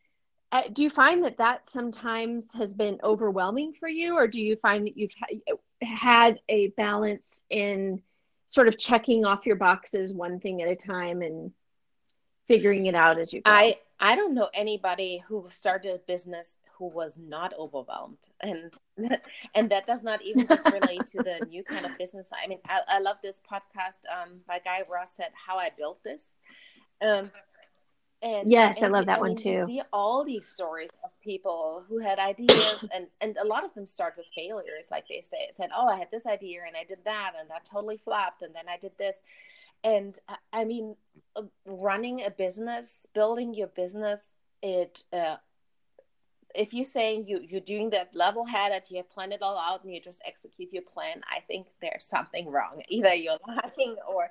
[0.52, 4.56] uh, do you find that that sometimes has been overwhelming for you or do you
[4.56, 8.02] find that you've ha- had a balance in
[8.50, 11.52] sort of checking off your boxes one thing at a time and
[12.48, 13.52] figuring it out as you go?
[13.52, 18.74] I i don't know anybody who started a business who was not overwhelmed and
[19.56, 22.30] and that does not even just relate to the new kind of business.
[22.32, 24.00] I mean i, I love this podcast.
[24.10, 26.36] Um by Guy Raz said how i built this.
[27.02, 27.32] Um
[28.22, 29.50] and yes, and I love that one too.
[29.50, 33.74] You see all these stories of people who had ideas, and and a lot of
[33.74, 34.88] them start with failures.
[34.90, 37.66] Like they say, said, "Oh, I had this idea, and I did that, and that
[37.66, 39.18] totally flopped, and then I did this."
[39.84, 40.18] And
[40.52, 40.96] I mean,
[41.36, 44.22] uh, running a business, building your business,
[44.64, 45.04] it.
[45.14, 45.38] Uh,
[46.56, 49.84] if you say you you're doing that level headed, you have planned it all out,
[49.84, 52.82] and you just execute your plan, I think there's something wrong.
[52.90, 54.28] Either you're lying, or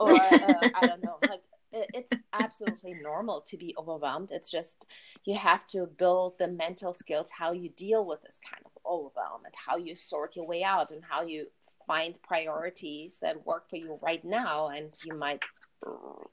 [0.00, 4.30] or uh, I don't know, like it's absolutely normal to be overwhelmed.
[4.32, 4.86] It's just
[5.24, 9.44] you have to build the mental skills how you deal with this kind of overwhelm
[9.44, 11.46] and how you sort your way out and how you
[11.86, 14.68] find priorities that work for you right now.
[14.68, 15.42] And you might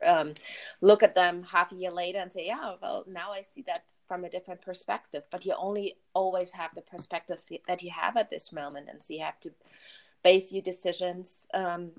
[0.06, 0.34] um,
[0.82, 3.84] look at them half a year later and say, yeah, well, now I see that
[4.08, 5.24] from a different perspective.
[5.32, 8.88] But you only always have the perspective that you have at this moment.
[8.90, 9.52] And so you have to
[10.24, 11.92] base your decisions um,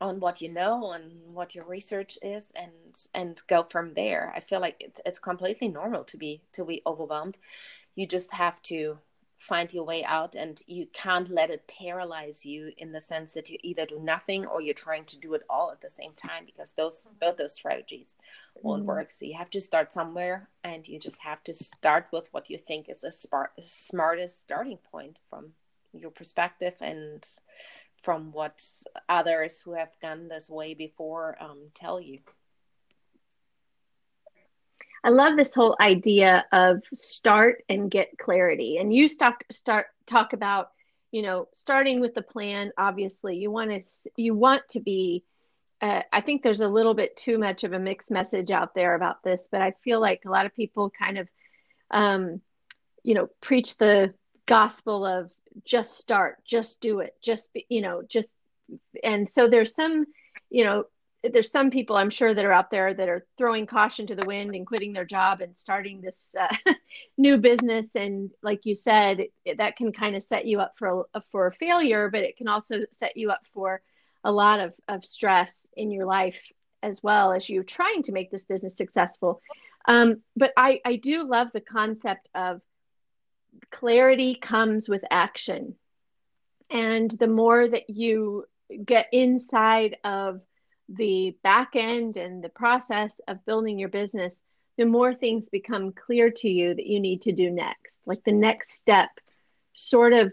[0.00, 2.72] on what you know and what your research is and
[3.14, 6.82] and go from there i feel like it's, it's completely normal to be to be
[6.86, 7.38] overwhelmed
[7.94, 8.98] you just have to
[9.40, 13.48] find your way out and you can't let it paralyze you in the sense that
[13.48, 16.44] you either do nothing or you're trying to do it all at the same time
[16.44, 17.14] because those mm-hmm.
[17.20, 18.16] both those strategies
[18.62, 18.88] won't mm-hmm.
[18.88, 22.50] work so you have to start somewhere and you just have to start with what
[22.50, 23.12] you think is the
[23.62, 25.52] smartest starting point from
[25.94, 27.26] your perspective and
[28.02, 28.60] from what
[29.08, 32.20] others who have gone this way before um, tell you.
[35.02, 38.76] I love this whole idea of start and get clarity.
[38.78, 40.70] And you start start talk about,
[41.10, 42.72] you know, starting with the plan.
[42.76, 43.80] Obviously, you want to
[44.16, 45.24] you want to be.
[45.80, 48.94] Uh, I think there's a little bit too much of a mixed message out there
[48.94, 51.28] about this, but I feel like a lot of people kind of,
[51.90, 52.42] um,
[53.02, 54.12] you know, preach the
[54.44, 55.30] gospel of
[55.64, 58.30] just start, just do it, just be, you know, just
[59.02, 60.06] and so there's some,
[60.48, 60.84] you know,
[61.22, 64.26] there's some people I'm sure that are out there that are throwing caution to the
[64.26, 66.54] wind and quitting their job and starting this uh,
[67.18, 67.88] new business.
[67.94, 71.50] And like you said, it, that can kind of set you up for a, for
[71.52, 73.82] failure, but it can also set you up for
[74.24, 76.40] a lot of, of stress in your life
[76.82, 79.42] as well as you trying to make this business successful.
[79.86, 82.60] Um, but I, I do love the concept of
[83.70, 85.74] clarity comes with action.
[86.70, 88.44] And the more that you
[88.84, 90.40] get inside of
[90.88, 94.40] the back end and the process of building your business,
[94.76, 98.00] the more things become clear to you that you need to do next.
[98.06, 99.10] Like the next step
[99.72, 100.32] sort of,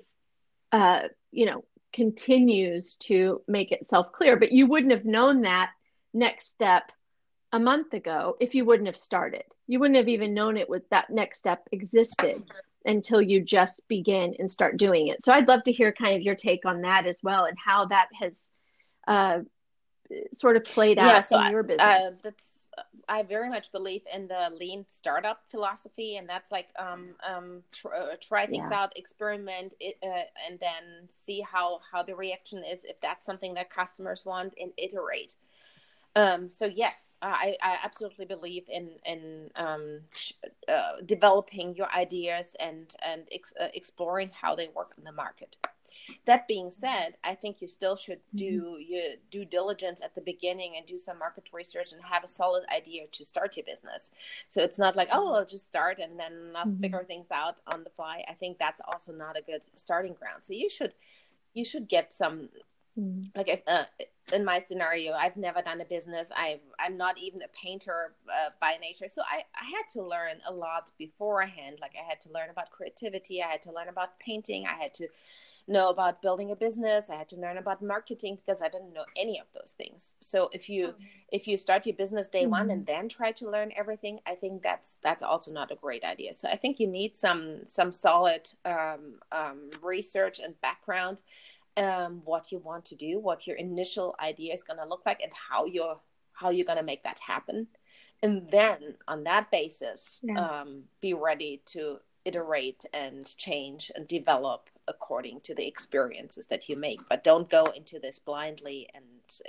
[0.72, 4.38] uh, you know, continues to make itself clear.
[4.38, 5.72] But you wouldn't have known that
[6.14, 6.92] next step
[7.52, 9.44] a month ago if you wouldn't have started.
[9.68, 12.44] You wouldn't have even known it with that next step existed
[12.88, 15.24] until you just begin and start doing it.
[15.24, 17.86] So I'd love to hear kind of your take on that as well and how
[17.88, 18.52] that has
[19.08, 19.40] uh,
[20.34, 21.82] sort of played out yeah, so in your uh, business.
[21.82, 22.70] Uh, that's
[23.10, 27.94] I very much believe in the lean startup philosophy, and that's like um, um, tr-
[27.94, 28.80] uh, try things yeah.
[28.80, 32.84] out, experiment it, uh, and then see how how the reaction is.
[32.84, 35.36] If that's something that customers want, and iterate.
[36.18, 40.00] Um, so yes, I, I, absolutely believe in in um,
[40.68, 45.58] uh, developing your ideas and and ex- uh, exploring how they work in the market.
[46.26, 48.92] That being said, I think you still should do mm-hmm.
[48.92, 52.64] your due diligence at the beginning and do some market research and have a solid
[52.76, 54.10] idea to start your business.
[54.50, 56.82] So it's not like, oh, I'll just start and then I'll mm-hmm.
[56.82, 58.24] figure things out on the fly.
[58.28, 60.40] I think that's also not a good starting ground.
[60.46, 60.94] So you should
[61.54, 62.50] you should get some
[62.98, 63.30] mm.
[63.36, 63.86] like if, uh,
[64.34, 66.30] in my scenario, I've never done a business.
[66.36, 70.42] I I'm not even a painter uh, by nature, so I I had to learn
[70.46, 71.78] a lot beforehand.
[71.82, 73.42] Like I had to learn about creativity.
[73.42, 74.66] I had to learn about painting.
[74.66, 75.08] I had to
[75.68, 79.04] know about building a business i had to learn about marketing because i didn't know
[79.18, 81.04] any of those things so if you mm-hmm.
[81.32, 82.52] if you start your business day mm-hmm.
[82.52, 86.04] one and then try to learn everything i think that's that's also not a great
[86.06, 91.22] idea so i think you need some some solid um, um, research and background
[91.78, 95.22] um, what you want to do what your initial idea is going to look like
[95.22, 96.00] and how you're
[96.34, 97.68] how you're going to make that happen
[98.24, 100.62] and then on that basis yeah.
[100.62, 106.76] Um, be ready to iterate and change and develop according to the experiences that you
[106.76, 109.04] make but don't go into this blindly and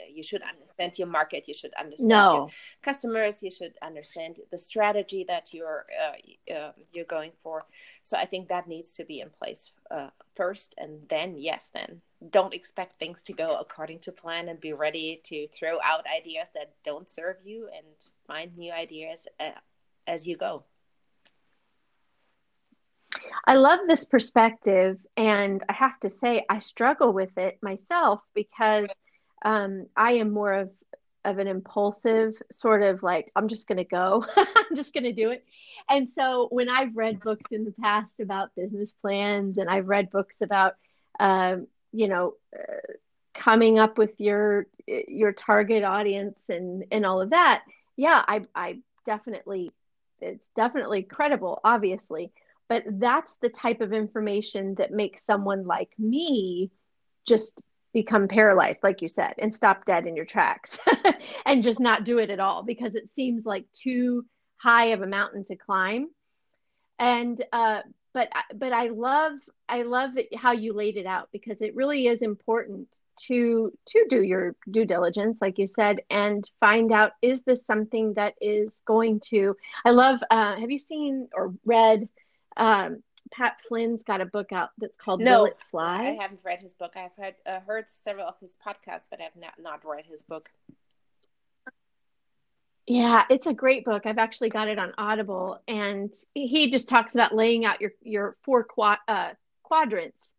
[0.08, 2.34] you should understand your market you should understand no.
[2.34, 2.48] your
[2.82, 7.64] customers you should understand the strategy that you're uh, uh, you're going for.
[8.02, 12.02] So i think that needs to be in place uh, first and then yes then.
[12.30, 16.48] Don't expect things to go according to plan and be ready to throw out ideas
[16.54, 17.86] that don't serve you and
[18.26, 19.52] find new ideas uh,
[20.06, 20.64] as you go.
[23.46, 28.88] I love this perspective, and I have to say, I struggle with it myself because
[29.44, 30.70] um, I am more of
[31.24, 35.44] of an impulsive sort of like I'm just to go, I'm just to do it.
[35.90, 40.10] And so when I've read books in the past about business plans, and I've read
[40.10, 40.74] books about,
[41.20, 42.92] um, you know, uh,
[43.34, 47.62] coming up with your your target audience and and all of that,
[47.96, 49.72] yeah, I I definitely
[50.20, 52.32] it's definitely credible, obviously
[52.68, 56.70] but that's the type of information that makes someone like me
[57.26, 57.60] just
[57.92, 60.78] become paralyzed like you said and stop dead in your tracks
[61.46, 64.24] and just not do it at all because it seems like too
[64.56, 66.08] high of a mountain to climb.
[66.98, 67.80] And uh,
[68.18, 69.32] but but i love
[69.68, 74.22] i love how you laid it out because it really is important to to do
[74.22, 79.20] your due diligence like you said and find out is this something that is going
[79.20, 82.08] to i love uh, have you seen or read
[82.56, 86.16] um, Pat Flynn's got a book out that's called no, Will It Fly?
[86.18, 86.92] I haven't read his book.
[86.96, 90.50] I've heard, uh, heard several of his podcasts, but I've not, not read his book.
[92.86, 94.06] Yeah, it's a great book.
[94.06, 98.36] I've actually got it on Audible, and he just talks about laying out your your
[98.44, 100.32] four quad, uh, quadrants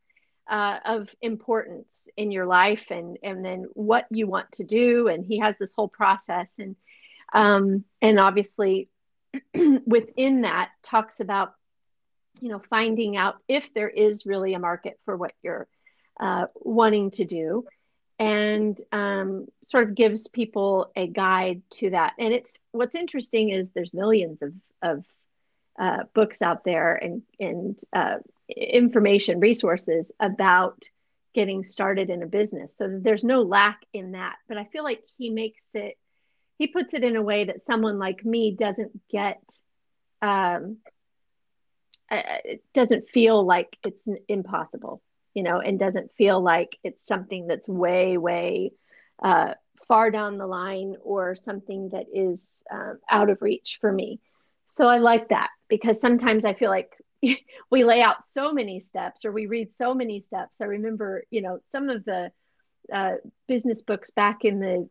[0.50, 5.10] uh, of importance in your life, and and then what you want to do.
[5.10, 6.76] And he has this whole process, and
[7.34, 8.90] um, and obviously
[9.86, 11.54] within that talks about
[12.42, 15.68] you know finding out if there is really a market for what you're
[16.20, 17.66] uh, wanting to do.
[18.22, 22.16] And um, sort of gives people a guide to that.
[22.20, 25.06] And it's what's interesting is there's millions of, of
[25.80, 28.18] uh, books out there and, and uh,
[28.50, 30.84] information resources about
[31.34, 32.76] getting started in a business.
[32.76, 34.36] So there's no lack in that.
[34.50, 35.98] But i feel like he makes it
[36.58, 39.42] he puts it in a way that someone like me doesn't get
[40.22, 40.80] um,
[42.12, 45.02] it doesn't feel like it's impossible,
[45.34, 48.72] you know, and doesn't feel like it's something that's way, way
[49.22, 49.54] uh,
[49.88, 54.20] far down the line or something that is um, out of reach for me.
[54.66, 56.92] So I like that because sometimes I feel like
[57.72, 60.54] we lay out so many steps or we read so many steps.
[60.62, 62.32] I remember, you know, some of the
[62.94, 63.16] uh,
[63.48, 64.88] business books back in the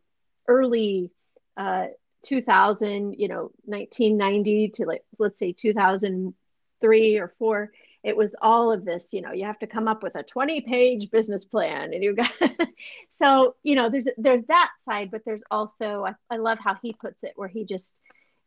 [0.47, 1.11] early
[1.57, 1.87] uh,
[2.25, 6.33] 2000, you know, 1990 to like, let's say 2000
[6.81, 7.71] three or four
[8.03, 10.61] it was all of this you know you have to come up with a 20
[10.61, 12.31] page business plan and you got
[13.09, 16.93] so you know there's there's that side but there's also I, I, love how he
[16.93, 17.95] puts it where he just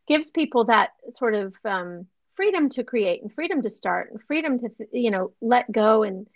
[0.07, 4.59] gives people that sort of um, freedom to create and freedom to start and freedom
[4.59, 6.27] to you know let go and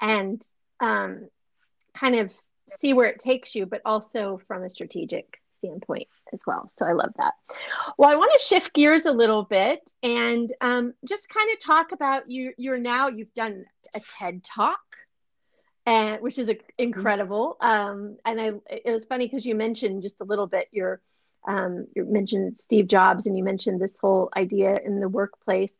[0.00, 0.46] and
[0.80, 1.28] um,
[1.94, 2.30] kind of
[2.80, 6.68] see where it takes you but also from a strategic standpoint as well.
[6.68, 7.34] So I love that.
[7.98, 11.92] Well, I want to shift gears a little bit and um, just kind of talk
[11.92, 12.52] about you.
[12.56, 14.78] You're now you've done a TED talk,
[15.84, 17.56] and which is a, incredible.
[17.60, 21.00] Um, and I it was funny because you mentioned just a little bit your
[21.46, 25.72] um, you mentioned Steve Jobs and you mentioned this whole idea in the workplace.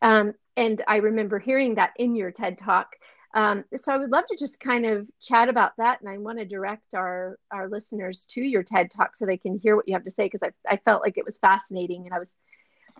[0.00, 2.96] Um, and I remember hearing that in your TED talk.
[3.34, 6.38] Um, so I would love to just kind of chat about that, and I want
[6.38, 9.94] to direct our our listeners to your TED talk so they can hear what you
[9.94, 12.32] have to say because I I felt like it was fascinating, and I was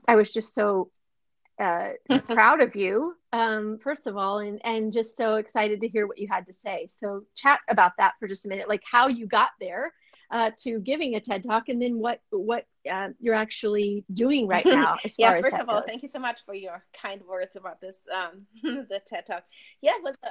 [0.07, 0.91] I was just so
[1.59, 1.91] uh,
[2.29, 6.19] proud of you, um, first of all, and and just so excited to hear what
[6.19, 6.89] you had to say.
[6.91, 9.93] So chat about that for just a minute, like how you got there,
[10.31, 14.65] uh, to giving a TED talk, and then what what uh, you're actually doing right
[14.81, 14.97] now.
[15.05, 15.89] As yeah, far as first of all, goes.
[15.89, 19.45] thank you so much for your kind words about this um, the TED talk.
[19.81, 20.15] Yeah, it was.
[20.23, 20.29] A,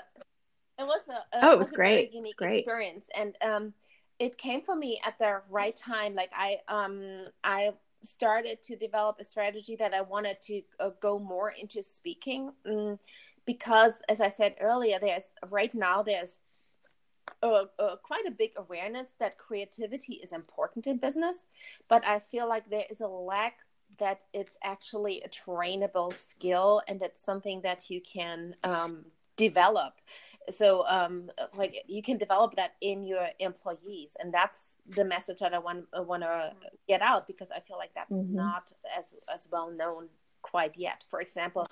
[0.80, 2.14] It was a, oh, it was, was great.
[2.14, 2.60] unique great.
[2.60, 3.74] experience, and um,
[4.20, 6.14] it came for me at the right time.
[6.16, 7.72] Like I um I
[8.04, 13.00] started to develop a strategy that I wanted to uh, go more into speaking um,
[13.46, 16.40] because, as I said earlier, there's right now there's
[17.44, 21.46] uh, uh, quite a big awareness that creativity is important in business,
[21.88, 23.60] but I feel like there is a lack
[24.00, 29.06] that it's actually a trainable skill and it's something that you can um,
[29.38, 29.94] develop
[30.50, 35.54] so um, like you can develop that in your employees and that's the message that
[35.54, 36.54] i want want to
[36.88, 38.36] get out because i feel like that's mm-hmm.
[38.36, 40.08] not as as well known
[40.42, 41.68] quite yet for example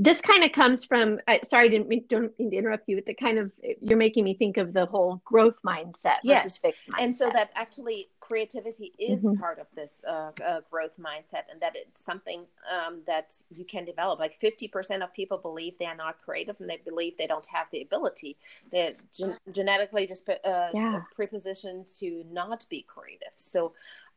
[0.00, 2.96] this kind of comes from uh, sorry I didn't mean, don't mean to interrupt you
[2.96, 3.50] but the kind of
[3.82, 6.44] you're making me think of the whole growth mindset yes.
[6.44, 9.40] versus fixed mindset and so that actually creativity is mm-hmm.
[9.40, 13.84] part of this uh, uh, growth mindset and that it's something um, that you can
[13.84, 17.46] develop like 50% of people believe they are not creative and they believe they don't
[17.46, 18.36] have the ability
[18.70, 20.34] they're gen- genetically just uh,
[20.72, 21.00] yeah.
[21.18, 23.72] prepositioned to not be creative so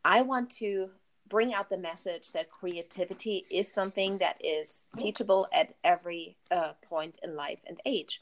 [0.05, 0.89] i want to
[1.31, 7.17] bring out the message that creativity is something that is teachable at every uh, point
[7.23, 8.21] in life and age.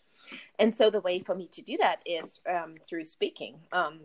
[0.59, 3.55] And so the way for me to do that is um, through speaking.
[3.73, 4.01] Um,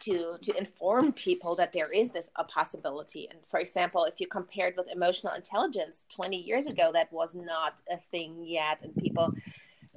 [0.00, 4.28] to to inform people that there is this a possibility and for example if you
[4.28, 9.34] compared with emotional intelligence 20 years ago that was not a thing yet and people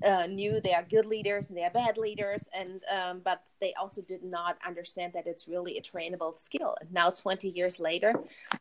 [0.03, 3.73] uh, knew they are good leaders and they are bad leaders, and um, but they
[3.73, 6.75] also did not understand that it's really a trainable skill.
[6.79, 8.13] And now, 20 years later,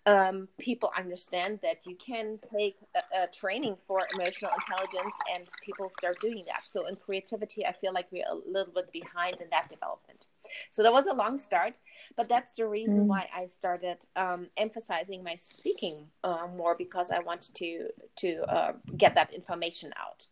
[0.06, 5.90] um, people understand that you can take a, a, training for emotional intelligence, and people
[5.90, 6.64] start doing that.
[6.68, 10.26] So, in creativity, I feel like we're a little bit behind in that development.
[10.70, 11.78] So that was a long start,
[12.16, 13.06] but that's the reason mm.
[13.06, 18.72] why I started um, emphasizing my speaking uh, more because I wanted to to uh,
[18.96, 20.26] get that information out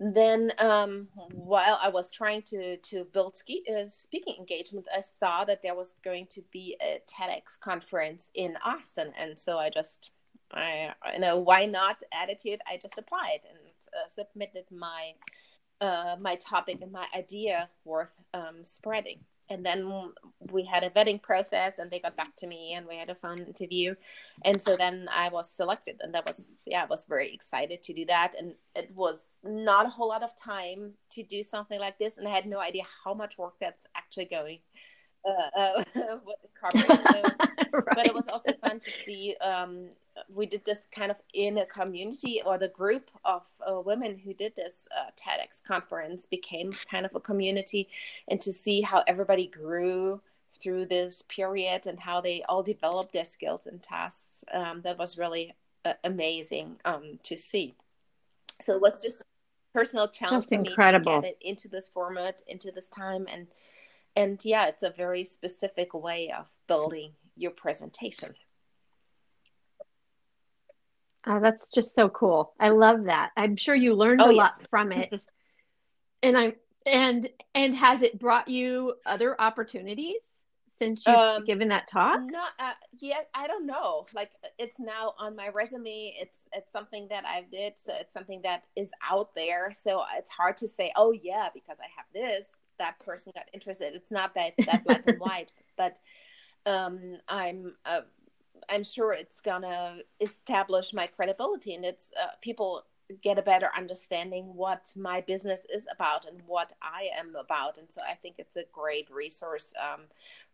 [0.00, 5.44] then um, while I was trying to to build ski, uh, speaking engagement, I saw
[5.44, 10.10] that there was going to be a TEDx conference in Austin, and so I just,
[10.52, 12.60] I you know why not attitude.
[12.66, 13.58] I just applied and
[13.94, 15.12] uh, submitted my
[15.82, 19.20] uh, my topic and my idea worth um, spreading
[19.50, 20.12] and then
[20.52, 23.14] we had a vetting process and they got back to me and we had a
[23.14, 23.94] phone interview
[24.44, 27.92] and so then i was selected and that was yeah i was very excited to
[27.92, 31.98] do that and it was not a whole lot of time to do something like
[31.98, 34.58] this and i had no idea how much work that's actually going
[35.26, 35.84] uh, uh.
[36.72, 37.22] So,
[37.72, 37.94] right.
[37.94, 39.36] But it was also fun to see.
[39.40, 39.90] Um,
[40.28, 44.34] we did this kind of in a community, or the group of uh, women who
[44.34, 47.88] did this uh, TEDx conference became kind of a community,
[48.28, 50.20] and to see how everybody grew
[50.60, 54.44] through this period and how they all developed their skills and tasks.
[54.52, 55.54] Um, that was really
[55.84, 57.74] uh, amazing um, to see.
[58.60, 59.22] So it was just
[59.72, 61.16] personal challenge just incredible.
[61.16, 63.46] to get it into this format, into this time, and
[64.16, 68.34] and yeah it's a very specific way of building your presentation
[71.26, 72.54] oh that's just so cool.
[72.58, 73.30] I love that.
[73.36, 74.38] I'm sure you learned oh, a yes.
[74.38, 75.24] lot from it.
[76.22, 76.52] And i'm
[76.84, 80.42] and and has it brought you other opportunities
[80.72, 82.20] since you've um, given that talk?
[82.24, 84.06] not uh, yet i don't know.
[84.14, 86.14] Like it's now on my resume.
[86.20, 87.74] It's it's something that I've did.
[87.78, 89.72] So it's something that is out there.
[89.72, 92.52] So it's hard to say oh yeah because i have this.
[92.78, 93.94] That person got interested.
[93.94, 95.98] It's not that that black and white, but
[96.66, 98.02] um, I'm uh,
[98.68, 102.84] I'm sure it's gonna establish my credibility, and it's uh, people
[103.22, 107.78] get a better understanding what my business is about and what I am about.
[107.78, 110.02] And so I think it's a great resource um,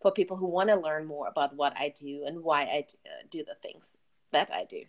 [0.00, 2.86] for people who want to learn more about what I do and why I
[3.30, 3.96] do the things
[4.32, 4.82] that I do.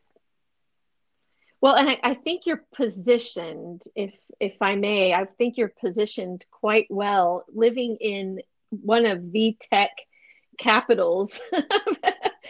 [1.59, 6.45] Well, and I, I, think you're positioned, if if I may, I think you're positioned
[6.51, 9.89] quite well, living in one of the tech
[10.59, 11.97] capitals of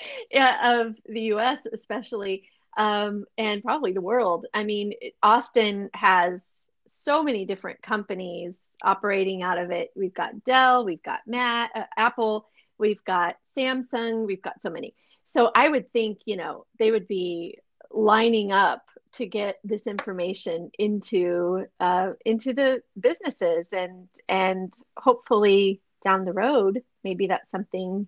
[0.31, 2.43] the U.S., especially,
[2.77, 4.45] um, and probably the world.
[4.53, 4.93] I mean,
[5.23, 9.91] Austin has so many different companies operating out of it.
[9.95, 14.93] We've got Dell, we've got Matt, uh, Apple, we've got Samsung, we've got so many.
[15.25, 17.59] So I would think, you know, they would be
[17.91, 18.83] lining up
[19.13, 26.83] to get this information into uh, into the businesses and and hopefully down the road
[27.03, 28.07] maybe that's something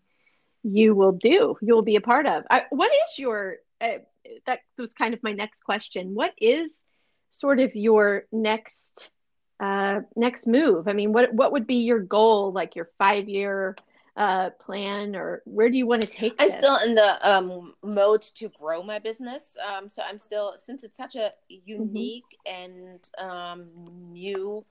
[0.63, 3.99] you will do you will be a part of I, what is your uh,
[4.45, 6.83] that was kind of my next question what is
[7.31, 9.09] sort of your next
[9.59, 13.75] uh, next move i mean what what would be your goal like your five year
[14.17, 16.57] uh, plan or where do you want to take i'm this?
[16.57, 20.97] still in the um, mode to grow my business um, so i'm still since it's
[20.97, 21.55] such a mm-hmm.
[21.65, 22.73] unique mm-hmm.
[22.73, 23.67] and um,
[24.11, 24.65] new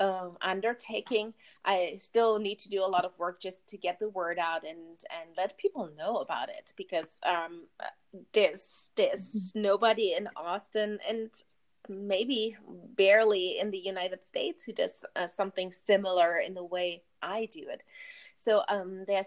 [0.00, 1.32] um, undertaking
[1.64, 4.62] i still need to do a lot of work just to get the word out
[4.66, 7.62] and and let people know about it because um,
[8.32, 9.62] there's there's mm-hmm.
[9.62, 11.30] nobody in austin and
[11.88, 12.56] maybe
[12.96, 17.66] barely in the united states who does uh, something similar in the way i do
[17.68, 17.82] it
[18.36, 19.26] so um, there's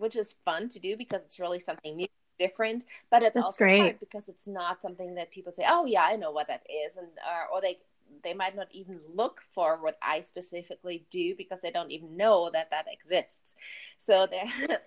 [0.00, 2.06] which is fun to do because it's really something new,
[2.38, 2.86] different.
[3.10, 3.80] But it's That's also great.
[3.80, 6.96] hard because it's not something that people say, "Oh yeah, I know what that is,"
[6.96, 7.78] and uh, or they
[8.22, 12.50] they might not even look for what I specifically do because they don't even know
[12.52, 13.54] that that exists.
[13.98, 14.80] So there,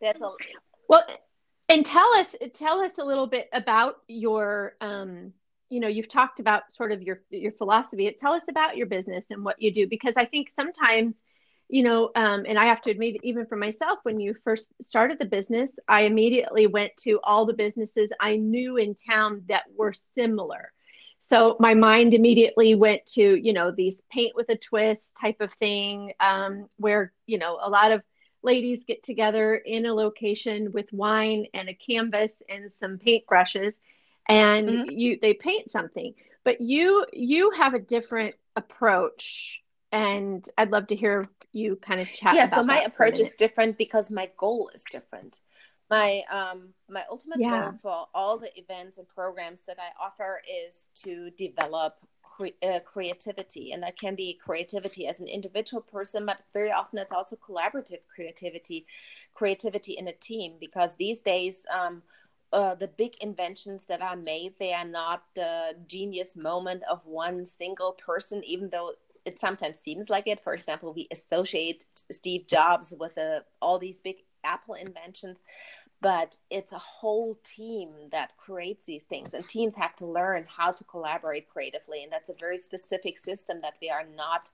[0.00, 0.30] there's a
[0.88, 1.04] well.
[1.68, 5.32] And tell us tell us a little bit about your um,
[5.68, 9.30] you know you've talked about sort of your your philosophy tell us about your business
[9.30, 11.22] and what you do because i think sometimes
[11.70, 15.18] you know, um, and I have to admit, even for myself, when you first started
[15.18, 19.94] the business, I immediately went to all the businesses I knew in town that were
[20.16, 20.72] similar.
[21.20, 25.52] So my mind immediately went to, you know, these paint with a twist type of
[25.54, 28.02] thing, um, where, you know, a lot of
[28.42, 33.74] ladies get together in a location with wine and a canvas and some paint brushes
[34.28, 34.90] and mm-hmm.
[34.90, 39.62] you they paint something but you you have a different approach
[39.92, 42.34] and i'd love to hear you kind of chat.
[42.34, 45.40] Yeah, so my approach is different because my goal is different.
[45.90, 47.50] My um my ultimate yeah.
[47.50, 52.80] goal for all the events and programs that I offer is to develop cre- uh,
[52.80, 57.36] creativity, and that can be creativity as an individual person, but very often it's also
[57.36, 58.86] collaborative creativity,
[59.34, 60.54] creativity in a team.
[60.60, 62.02] Because these days, um,
[62.52, 67.44] uh, the big inventions that are made, they are not the genius moment of one
[67.46, 68.92] single person, even though
[69.24, 70.42] it sometimes seems like it.
[70.42, 75.44] For example, we associate Steve Jobs with uh, all these big Apple inventions,
[76.00, 80.72] but it's a whole team that creates these things, and teams have to learn how
[80.72, 84.50] to collaborate creatively, and that's a very specific system that we are not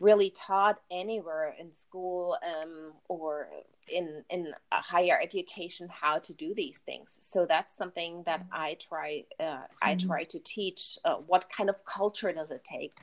[0.00, 3.48] really taught anywhere in school um, or
[3.92, 7.18] in in higher education how to do these things.
[7.20, 9.88] So that's something that i try uh, mm-hmm.
[9.88, 12.94] i try to teach uh, what kind of culture does it take?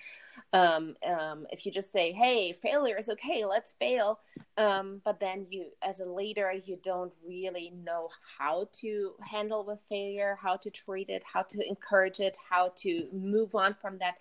[0.53, 4.19] Um, um, if you just say hey failure is okay let's fail
[4.57, 9.79] um, but then you as a leader you don't really know how to handle with
[9.89, 14.15] failure how to treat it how to encourage it how to move on from that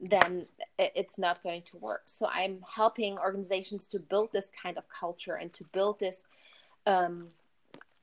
[0.00, 0.46] then
[0.78, 5.34] it's not going to work so i'm helping organizations to build this kind of culture
[5.34, 6.24] and to build this
[6.86, 7.28] um,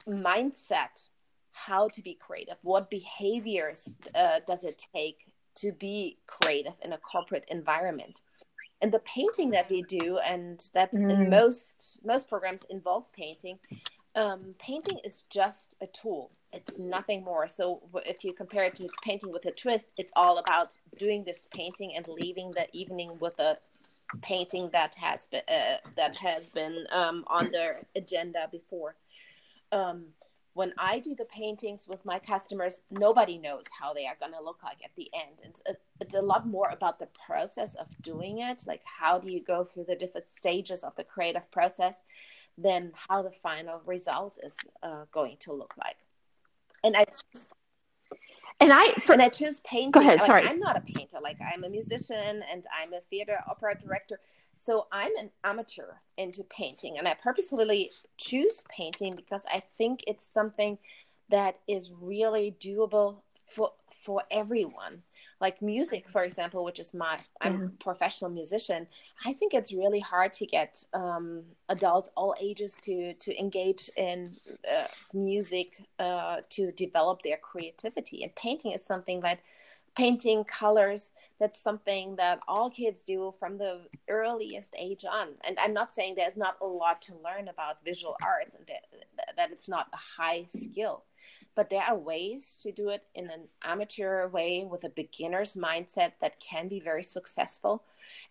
[0.08, 1.08] mindset
[1.52, 5.26] how to be creative what behaviors uh, does it take
[5.56, 8.22] to be creative in a corporate environment
[8.82, 11.12] and the painting that we do and that's mm.
[11.12, 13.58] in most most programs involve painting
[14.18, 18.90] um, painting is just a tool it's nothing more so if you compare it to
[19.04, 23.38] painting with a twist it's all about doing this painting and leaving the evening with
[23.40, 23.58] a
[24.22, 28.96] painting that has been uh, that has been um, on their agenda before
[29.72, 30.06] um,
[30.58, 34.44] when I do the paintings with my customers, nobody knows how they are going to
[34.44, 35.40] look like at the end.
[35.44, 38.64] It's a, it's a lot more about the process of doing it.
[38.66, 42.02] Like, how do you go through the different stages of the creative process
[42.58, 45.98] than how the final result is uh, going to look like.
[46.84, 47.06] And I
[48.60, 49.92] and I for, and I choose painting.
[49.92, 50.24] Go ahead.
[50.24, 51.18] Sorry, I'm not a painter.
[51.22, 54.20] Like I'm a musician and I'm a theater opera director.
[54.56, 60.26] So I'm an amateur into painting, and I purposefully choose painting because I think it's
[60.26, 60.78] something
[61.30, 63.18] that is really doable
[63.54, 63.72] for
[64.08, 65.04] for everyone.
[65.40, 68.88] Like music for example which is my i'm a professional musician
[69.24, 74.32] i think it's really hard to get um, adults all ages to to engage in
[74.76, 78.24] uh, music uh, to develop their creativity.
[78.24, 79.40] And painting is something that
[79.96, 85.28] painting colors that's something that all kids do from the earliest age on.
[85.46, 89.36] And i'm not saying there's not a lot to learn about visual arts and that,
[89.38, 91.04] that it's not a high skill
[91.58, 96.12] but there are ways to do it in an amateur way with a beginner's mindset
[96.22, 97.84] that can be very successful.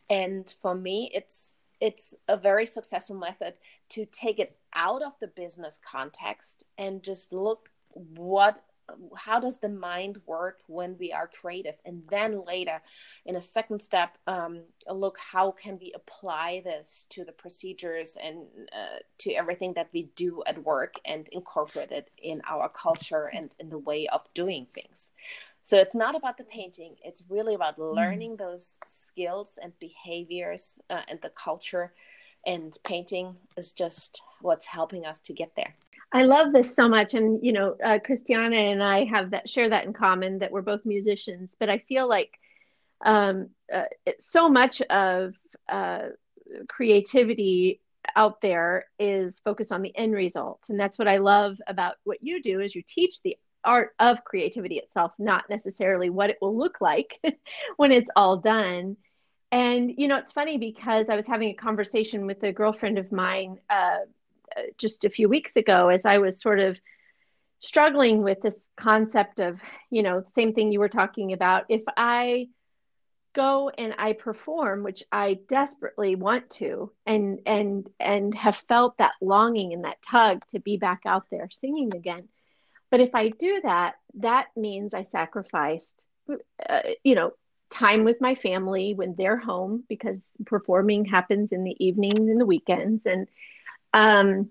[0.09, 3.55] And for me it's it's a very successful method
[3.91, 8.63] to take it out of the business context and just look what
[9.17, 11.75] how does the mind work when we are creative?
[11.85, 12.81] And then later
[13.25, 18.47] in a second step um, look how can we apply this to the procedures and
[18.73, 23.55] uh, to everything that we do at work and incorporate it in our culture and
[23.59, 25.11] in the way of doing things.
[25.67, 26.95] So it's not about the painting.
[27.03, 27.93] It's really about mm.
[27.93, 31.93] learning those skills and behaviors uh, and the culture
[32.47, 35.75] and painting is just what's helping us to get there.
[36.13, 39.69] I love this so much, and you know, uh, Christiana and I have that share
[39.69, 41.57] that in common that we're both musicians.
[41.59, 42.39] But I feel like
[43.05, 43.85] um, uh,
[44.21, 45.35] so much of
[45.69, 46.09] uh,
[46.69, 47.81] creativity
[48.15, 52.23] out there is focused on the end result, and that's what I love about what
[52.23, 52.61] you do.
[52.61, 53.37] Is you teach the
[53.67, 57.19] art of creativity itself, not necessarily what it will look like
[57.77, 58.97] when it's all done.
[59.57, 63.11] And you know, it's funny because I was having a conversation with a girlfriend of
[63.11, 64.01] mine uh,
[64.77, 66.79] just a few weeks ago as I was sort of
[67.61, 71.65] struggling with this concept of, you know, same thing you were talking about.
[71.71, 72.49] If I
[73.35, 79.15] go and I perform, which I desperately want to, and and and have felt that
[79.23, 82.29] longing and that tug to be back out there singing again.
[82.91, 85.99] But if I do that, that means I sacrificed,
[86.29, 87.33] uh, you know,
[87.71, 92.47] time with my family when they're home because performing happens in the evenings and the
[92.47, 93.29] weekends, and
[93.93, 94.51] um,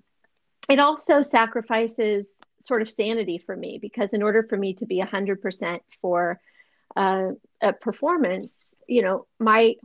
[0.70, 5.01] it also sacrifices sort of sanity for me because in order for me to be
[5.01, 6.39] 100% for
[6.95, 9.76] uh, a performance, you know, my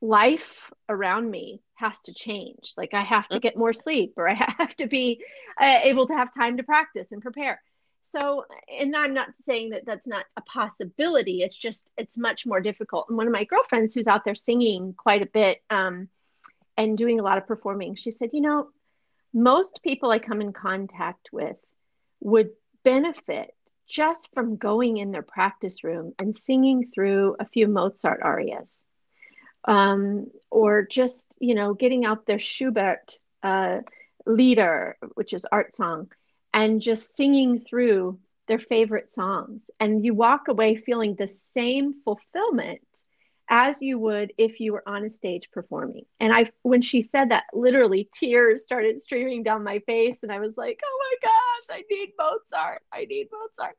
[0.00, 2.72] life around me has to change.
[2.76, 5.22] Like I have to get more sleep or I have to be
[5.60, 7.60] uh, able to have time to practice and prepare.
[8.08, 8.44] So,
[8.80, 11.42] and I'm not saying that that's not a possibility.
[11.42, 13.06] It's just, it's much more difficult.
[13.08, 16.08] And one of my girlfriends who's out there singing quite a bit um,
[16.76, 18.68] and doing a lot of performing, she said, you know,
[19.34, 21.56] most people I come in contact with
[22.20, 22.50] would
[22.84, 23.52] benefit
[23.88, 28.84] just from going in their practice room and singing through a few Mozart arias.
[29.64, 33.80] Um, or just, you know, getting out their Schubert uh,
[34.24, 36.12] Lieder, which is art song,
[36.52, 38.18] and just singing through
[38.48, 39.66] their favorite songs.
[39.80, 42.80] And you walk away feeling the same fulfillment
[43.48, 46.04] as you would if you were on a stage performing.
[46.18, 50.40] And I, when she said that, literally tears started streaming down my face, and I
[50.40, 52.82] was like, "Oh my gosh, I need Mozart!
[52.92, 53.76] I need Mozart!"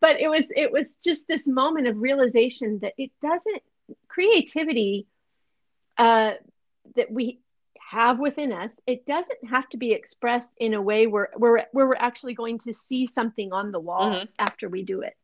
[0.00, 3.62] But it was, it was just this moment of realization that it doesn't
[4.08, 5.06] creativity
[5.96, 6.34] uh,
[6.96, 7.40] that we
[7.88, 8.72] have within us.
[8.86, 12.58] It doesn't have to be expressed in a way where where where we're actually going
[12.60, 14.24] to see something on the wall mm-hmm.
[14.38, 15.14] after we do it.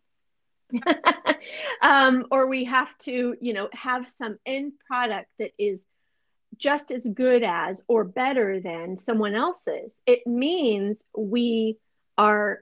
[1.83, 5.85] um, or we have to, you know, have some end product that is
[6.57, 9.99] just as good as or better than someone else's.
[10.07, 11.79] It means we
[12.17, 12.61] are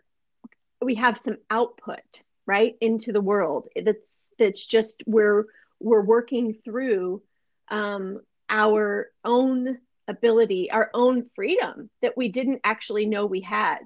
[0.80, 2.00] we have some output
[2.46, 3.68] right into the world.
[3.76, 5.44] That's that's just we're
[5.78, 7.22] we're working through
[7.68, 9.78] um, our own
[10.10, 13.78] ability, our own freedom that we didn't actually know we had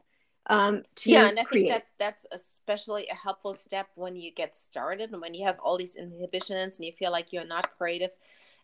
[0.46, 1.70] um, to yeah and i create.
[1.70, 5.58] think that that's especially a helpful step when you get started and when you have
[5.60, 8.10] all these inhibitions and you feel like you're not creative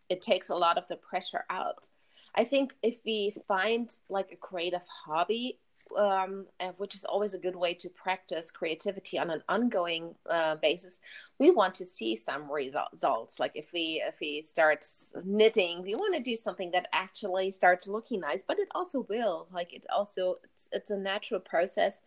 [0.08, 1.88] it takes a lot of the pressure out
[2.34, 5.58] i think if we find like a creative hobby
[5.98, 11.00] um, which is always a good way to practice creativity on an ongoing uh, basis,
[11.38, 13.40] we want to see some results.
[13.40, 14.84] Like if we if we start
[15.24, 19.48] knitting, we want to do something that actually starts looking nice, but it also will.
[19.52, 22.00] Like it also it's, it's a natural process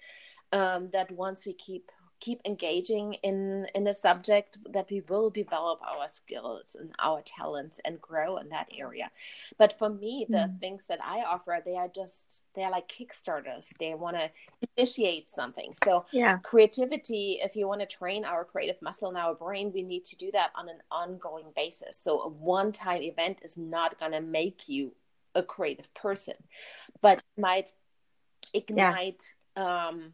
[0.51, 1.91] um, that once we keep
[2.23, 7.81] keep engaging in in a subject that we will develop our skills and our talents
[7.83, 9.11] and grow in that area.
[9.57, 10.59] But for me the mm.
[10.61, 13.65] things that i offer they are just they're like kickstarters.
[13.77, 14.31] They want to
[14.77, 15.73] initiate something.
[15.83, 16.37] So yeah.
[16.37, 20.15] creativity if you want to train our creative muscle in our brain we need to
[20.15, 21.97] do that on an ongoing basis.
[21.97, 24.95] So a one time event is not going to make you
[25.35, 26.35] a creative person
[27.01, 27.73] but might
[28.53, 29.23] ignite
[29.57, 29.87] yeah.
[29.87, 30.13] um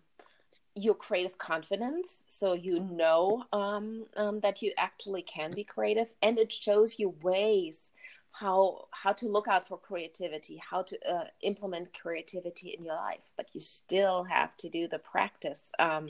[0.79, 6.37] your creative confidence so you know um, um, that you actually can be creative and
[6.37, 7.91] it shows you ways
[8.31, 13.31] how how to look out for creativity how to uh, implement creativity in your life
[13.37, 16.09] but you still have to do the practice um,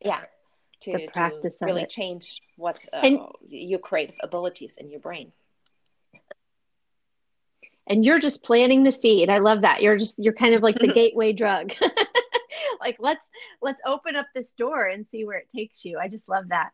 [0.00, 0.20] yeah
[0.84, 3.18] to, to really change what uh, and,
[3.48, 5.32] your creative abilities in your brain.
[7.86, 9.28] And you're just planting the seed.
[9.28, 9.82] I love that.
[9.82, 11.72] You're just you're kind of like the gateway drug
[12.84, 13.28] like let's
[13.62, 15.98] let's open up this door and see where it takes you.
[15.98, 16.70] I just love that.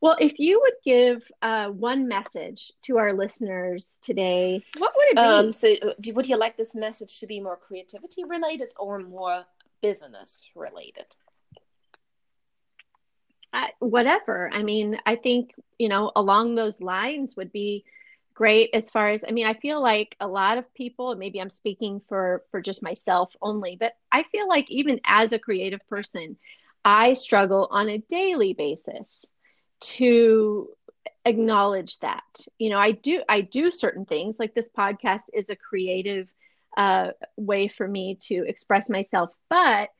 [0.00, 5.14] Well if you would give uh, one message to our listeners today what would it
[5.16, 5.20] be?
[5.20, 9.00] um, so uh, do, would you like this message to be more creativity related or
[9.00, 9.44] more
[9.82, 11.06] business related?
[13.52, 14.50] Uh, whatever.
[14.52, 17.84] I mean i think you know along those lines would be
[18.38, 21.50] great as far as i mean i feel like a lot of people maybe i'm
[21.50, 26.36] speaking for for just myself only but i feel like even as a creative person
[26.84, 29.26] i struggle on a daily basis
[29.80, 30.68] to
[31.24, 35.56] acknowledge that you know i do i do certain things like this podcast is a
[35.56, 36.28] creative
[36.76, 39.34] uh, way for me to express myself.
[39.50, 39.90] But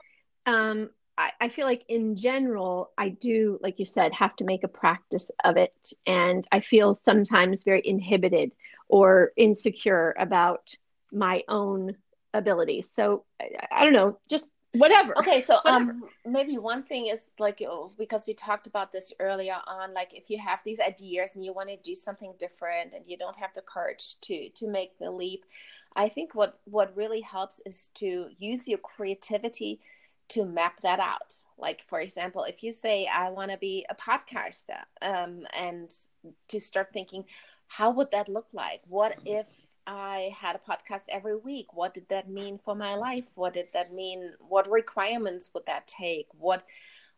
[0.47, 4.63] um, I, I feel like in general, I do, like you said, have to make
[4.63, 5.93] a practice of it.
[6.07, 8.53] And I feel sometimes very inhibited
[8.89, 10.75] or insecure about
[11.13, 11.97] my own
[12.33, 12.89] abilities.
[12.91, 15.91] So I, I don't know, just whatever okay so whatever.
[15.93, 20.13] um maybe one thing is like oh, because we talked about this earlier on like
[20.13, 23.35] if you have these ideas and you want to do something different and you don't
[23.35, 25.47] have the courage to to make the leap
[25.97, 29.81] i think what what really helps is to use your creativity
[30.29, 33.95] to map that out like for example if you say i want to be a
[33.95, 35.95] podcaster um and
[36.49, 37.25] to start thinking
[37.67, 39.47] how would that look like what if
[39.89, 41.73] I had a podcast every week.
[41.73, 43.31] What did that mean for my life?
[43.37, 44.35] What did that mean?
[44.47, 46.27] What requirements would that take?
[46.39, 46.63] What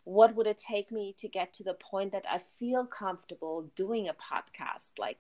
[0.05, 4.09] what would it take me to get to the point that I feel comfortable doing
[4.09, 4.93] a podcast?
[4.99, 5.19] Like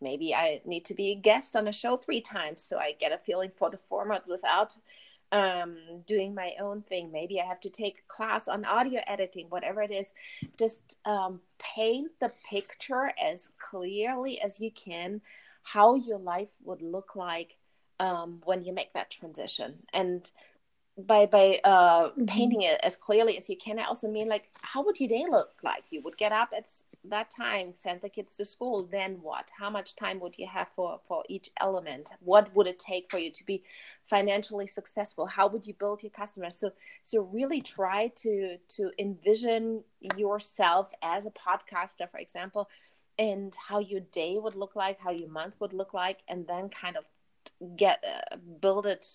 [0.00, 3.10] maybe I need to be a guest on a show three times so I get
[3.12, 4.76] a feeling for the format without
[5.32, 7.10] um, doing my own thing.
[7.10, 10.12] Maybe I have to take a class on audio editing, whatever it is.
[10.58, 15.20] Just um, paint the picture as clearly as you can
[15.64, 17.56] how your life would look like
[17.98, 20.30] um, when you make that transition and
[20.96, 22.24] by by uh, mm-hmm.
[22.26, 23.78] painting it as clearly as you can.
[23.78, 25.84] I also mean like how would your day look like?
[25.90, 26.66] You would get up at
[27.06, 29.50] that time send the kids to school then what?
[29.58, 32.10] How much time would you have for for each element?
[32.20, 33.64] What would it take for you to be
[34.08, 35.26] financially successful?
[35.26, 36.56] How would you build your customers?
[36.56, 36.70] So
[37.02, 39.82] so really try to to envision
[40.16, 42.68] yourself as a podcaster for example
[43.18, 46.68] and how your day would look like, how your month would look like, and then
[46.68, 47.04] kind of
[47.76, 49.06] get uh, build it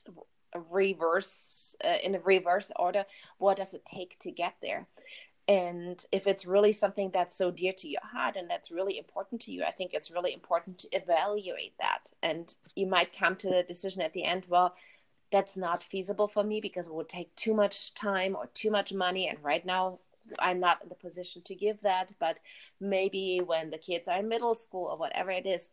[0.69, 3.05] reverse uh, in a reverse order.
[3.37, 4.87] What does it take to get there?
[5.47, 9.41] And if it's really something that's so dear to your heart and that's really important
[9.41, 12.11] to you, I think it's really important to evaluate that.
[12.21, 14.75] And you might come to the decision at the end, well,
[15.31, 18.93] that's not feasible for me because it would take too much time or too much
[18.93, 19.27] money.
[19.27, 19.99] And right now,
[20.37, 22.39] I'm not in the position to give that, but
[22.79, 25.71] maybe when the kids are in middle school or whatever it is,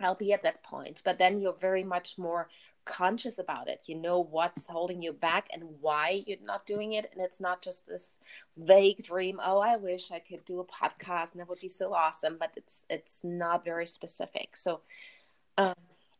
[0.00, 1.02] I'll be at that point.
[1.04, 2.48] But then you're very much more
[2.84, 3.82] conscious about it.
[3.86, 7.10] You know what's holding you back and why you're not doing it.
[7.12, 8.18] And it's not just this
[8.56, 11.92] vague dream, oh, I wish I could do a podcast and it would be so
[11.94, 14.56] awesome, but it's it's not very specific.
[14.56, 14.80] So
[15.58, 15.74] um,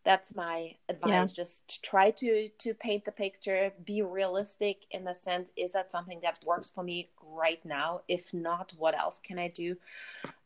[0.04, 1.26] that's my advice yeah.
[1.26, 6.18] just try to to paint the picture be realistic in the sense is that something
[6.22, 9.76] that works for me right now if not what else can i do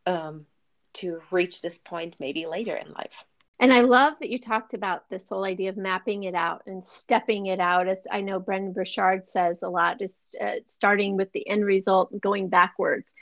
[0.07, 0.47] um,
[0.93, 3.25] to reach this point maybe later in life
[3.61, 6.85] and i love that you talked about this whole idea of mapping it out and
[6.85, 11.33] stepping it out as i know Brendon Burchard says a lot just uh, starting with
[11.33, 13.15] the end result and going backwards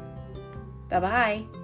[0.89, 1.60] bye bye.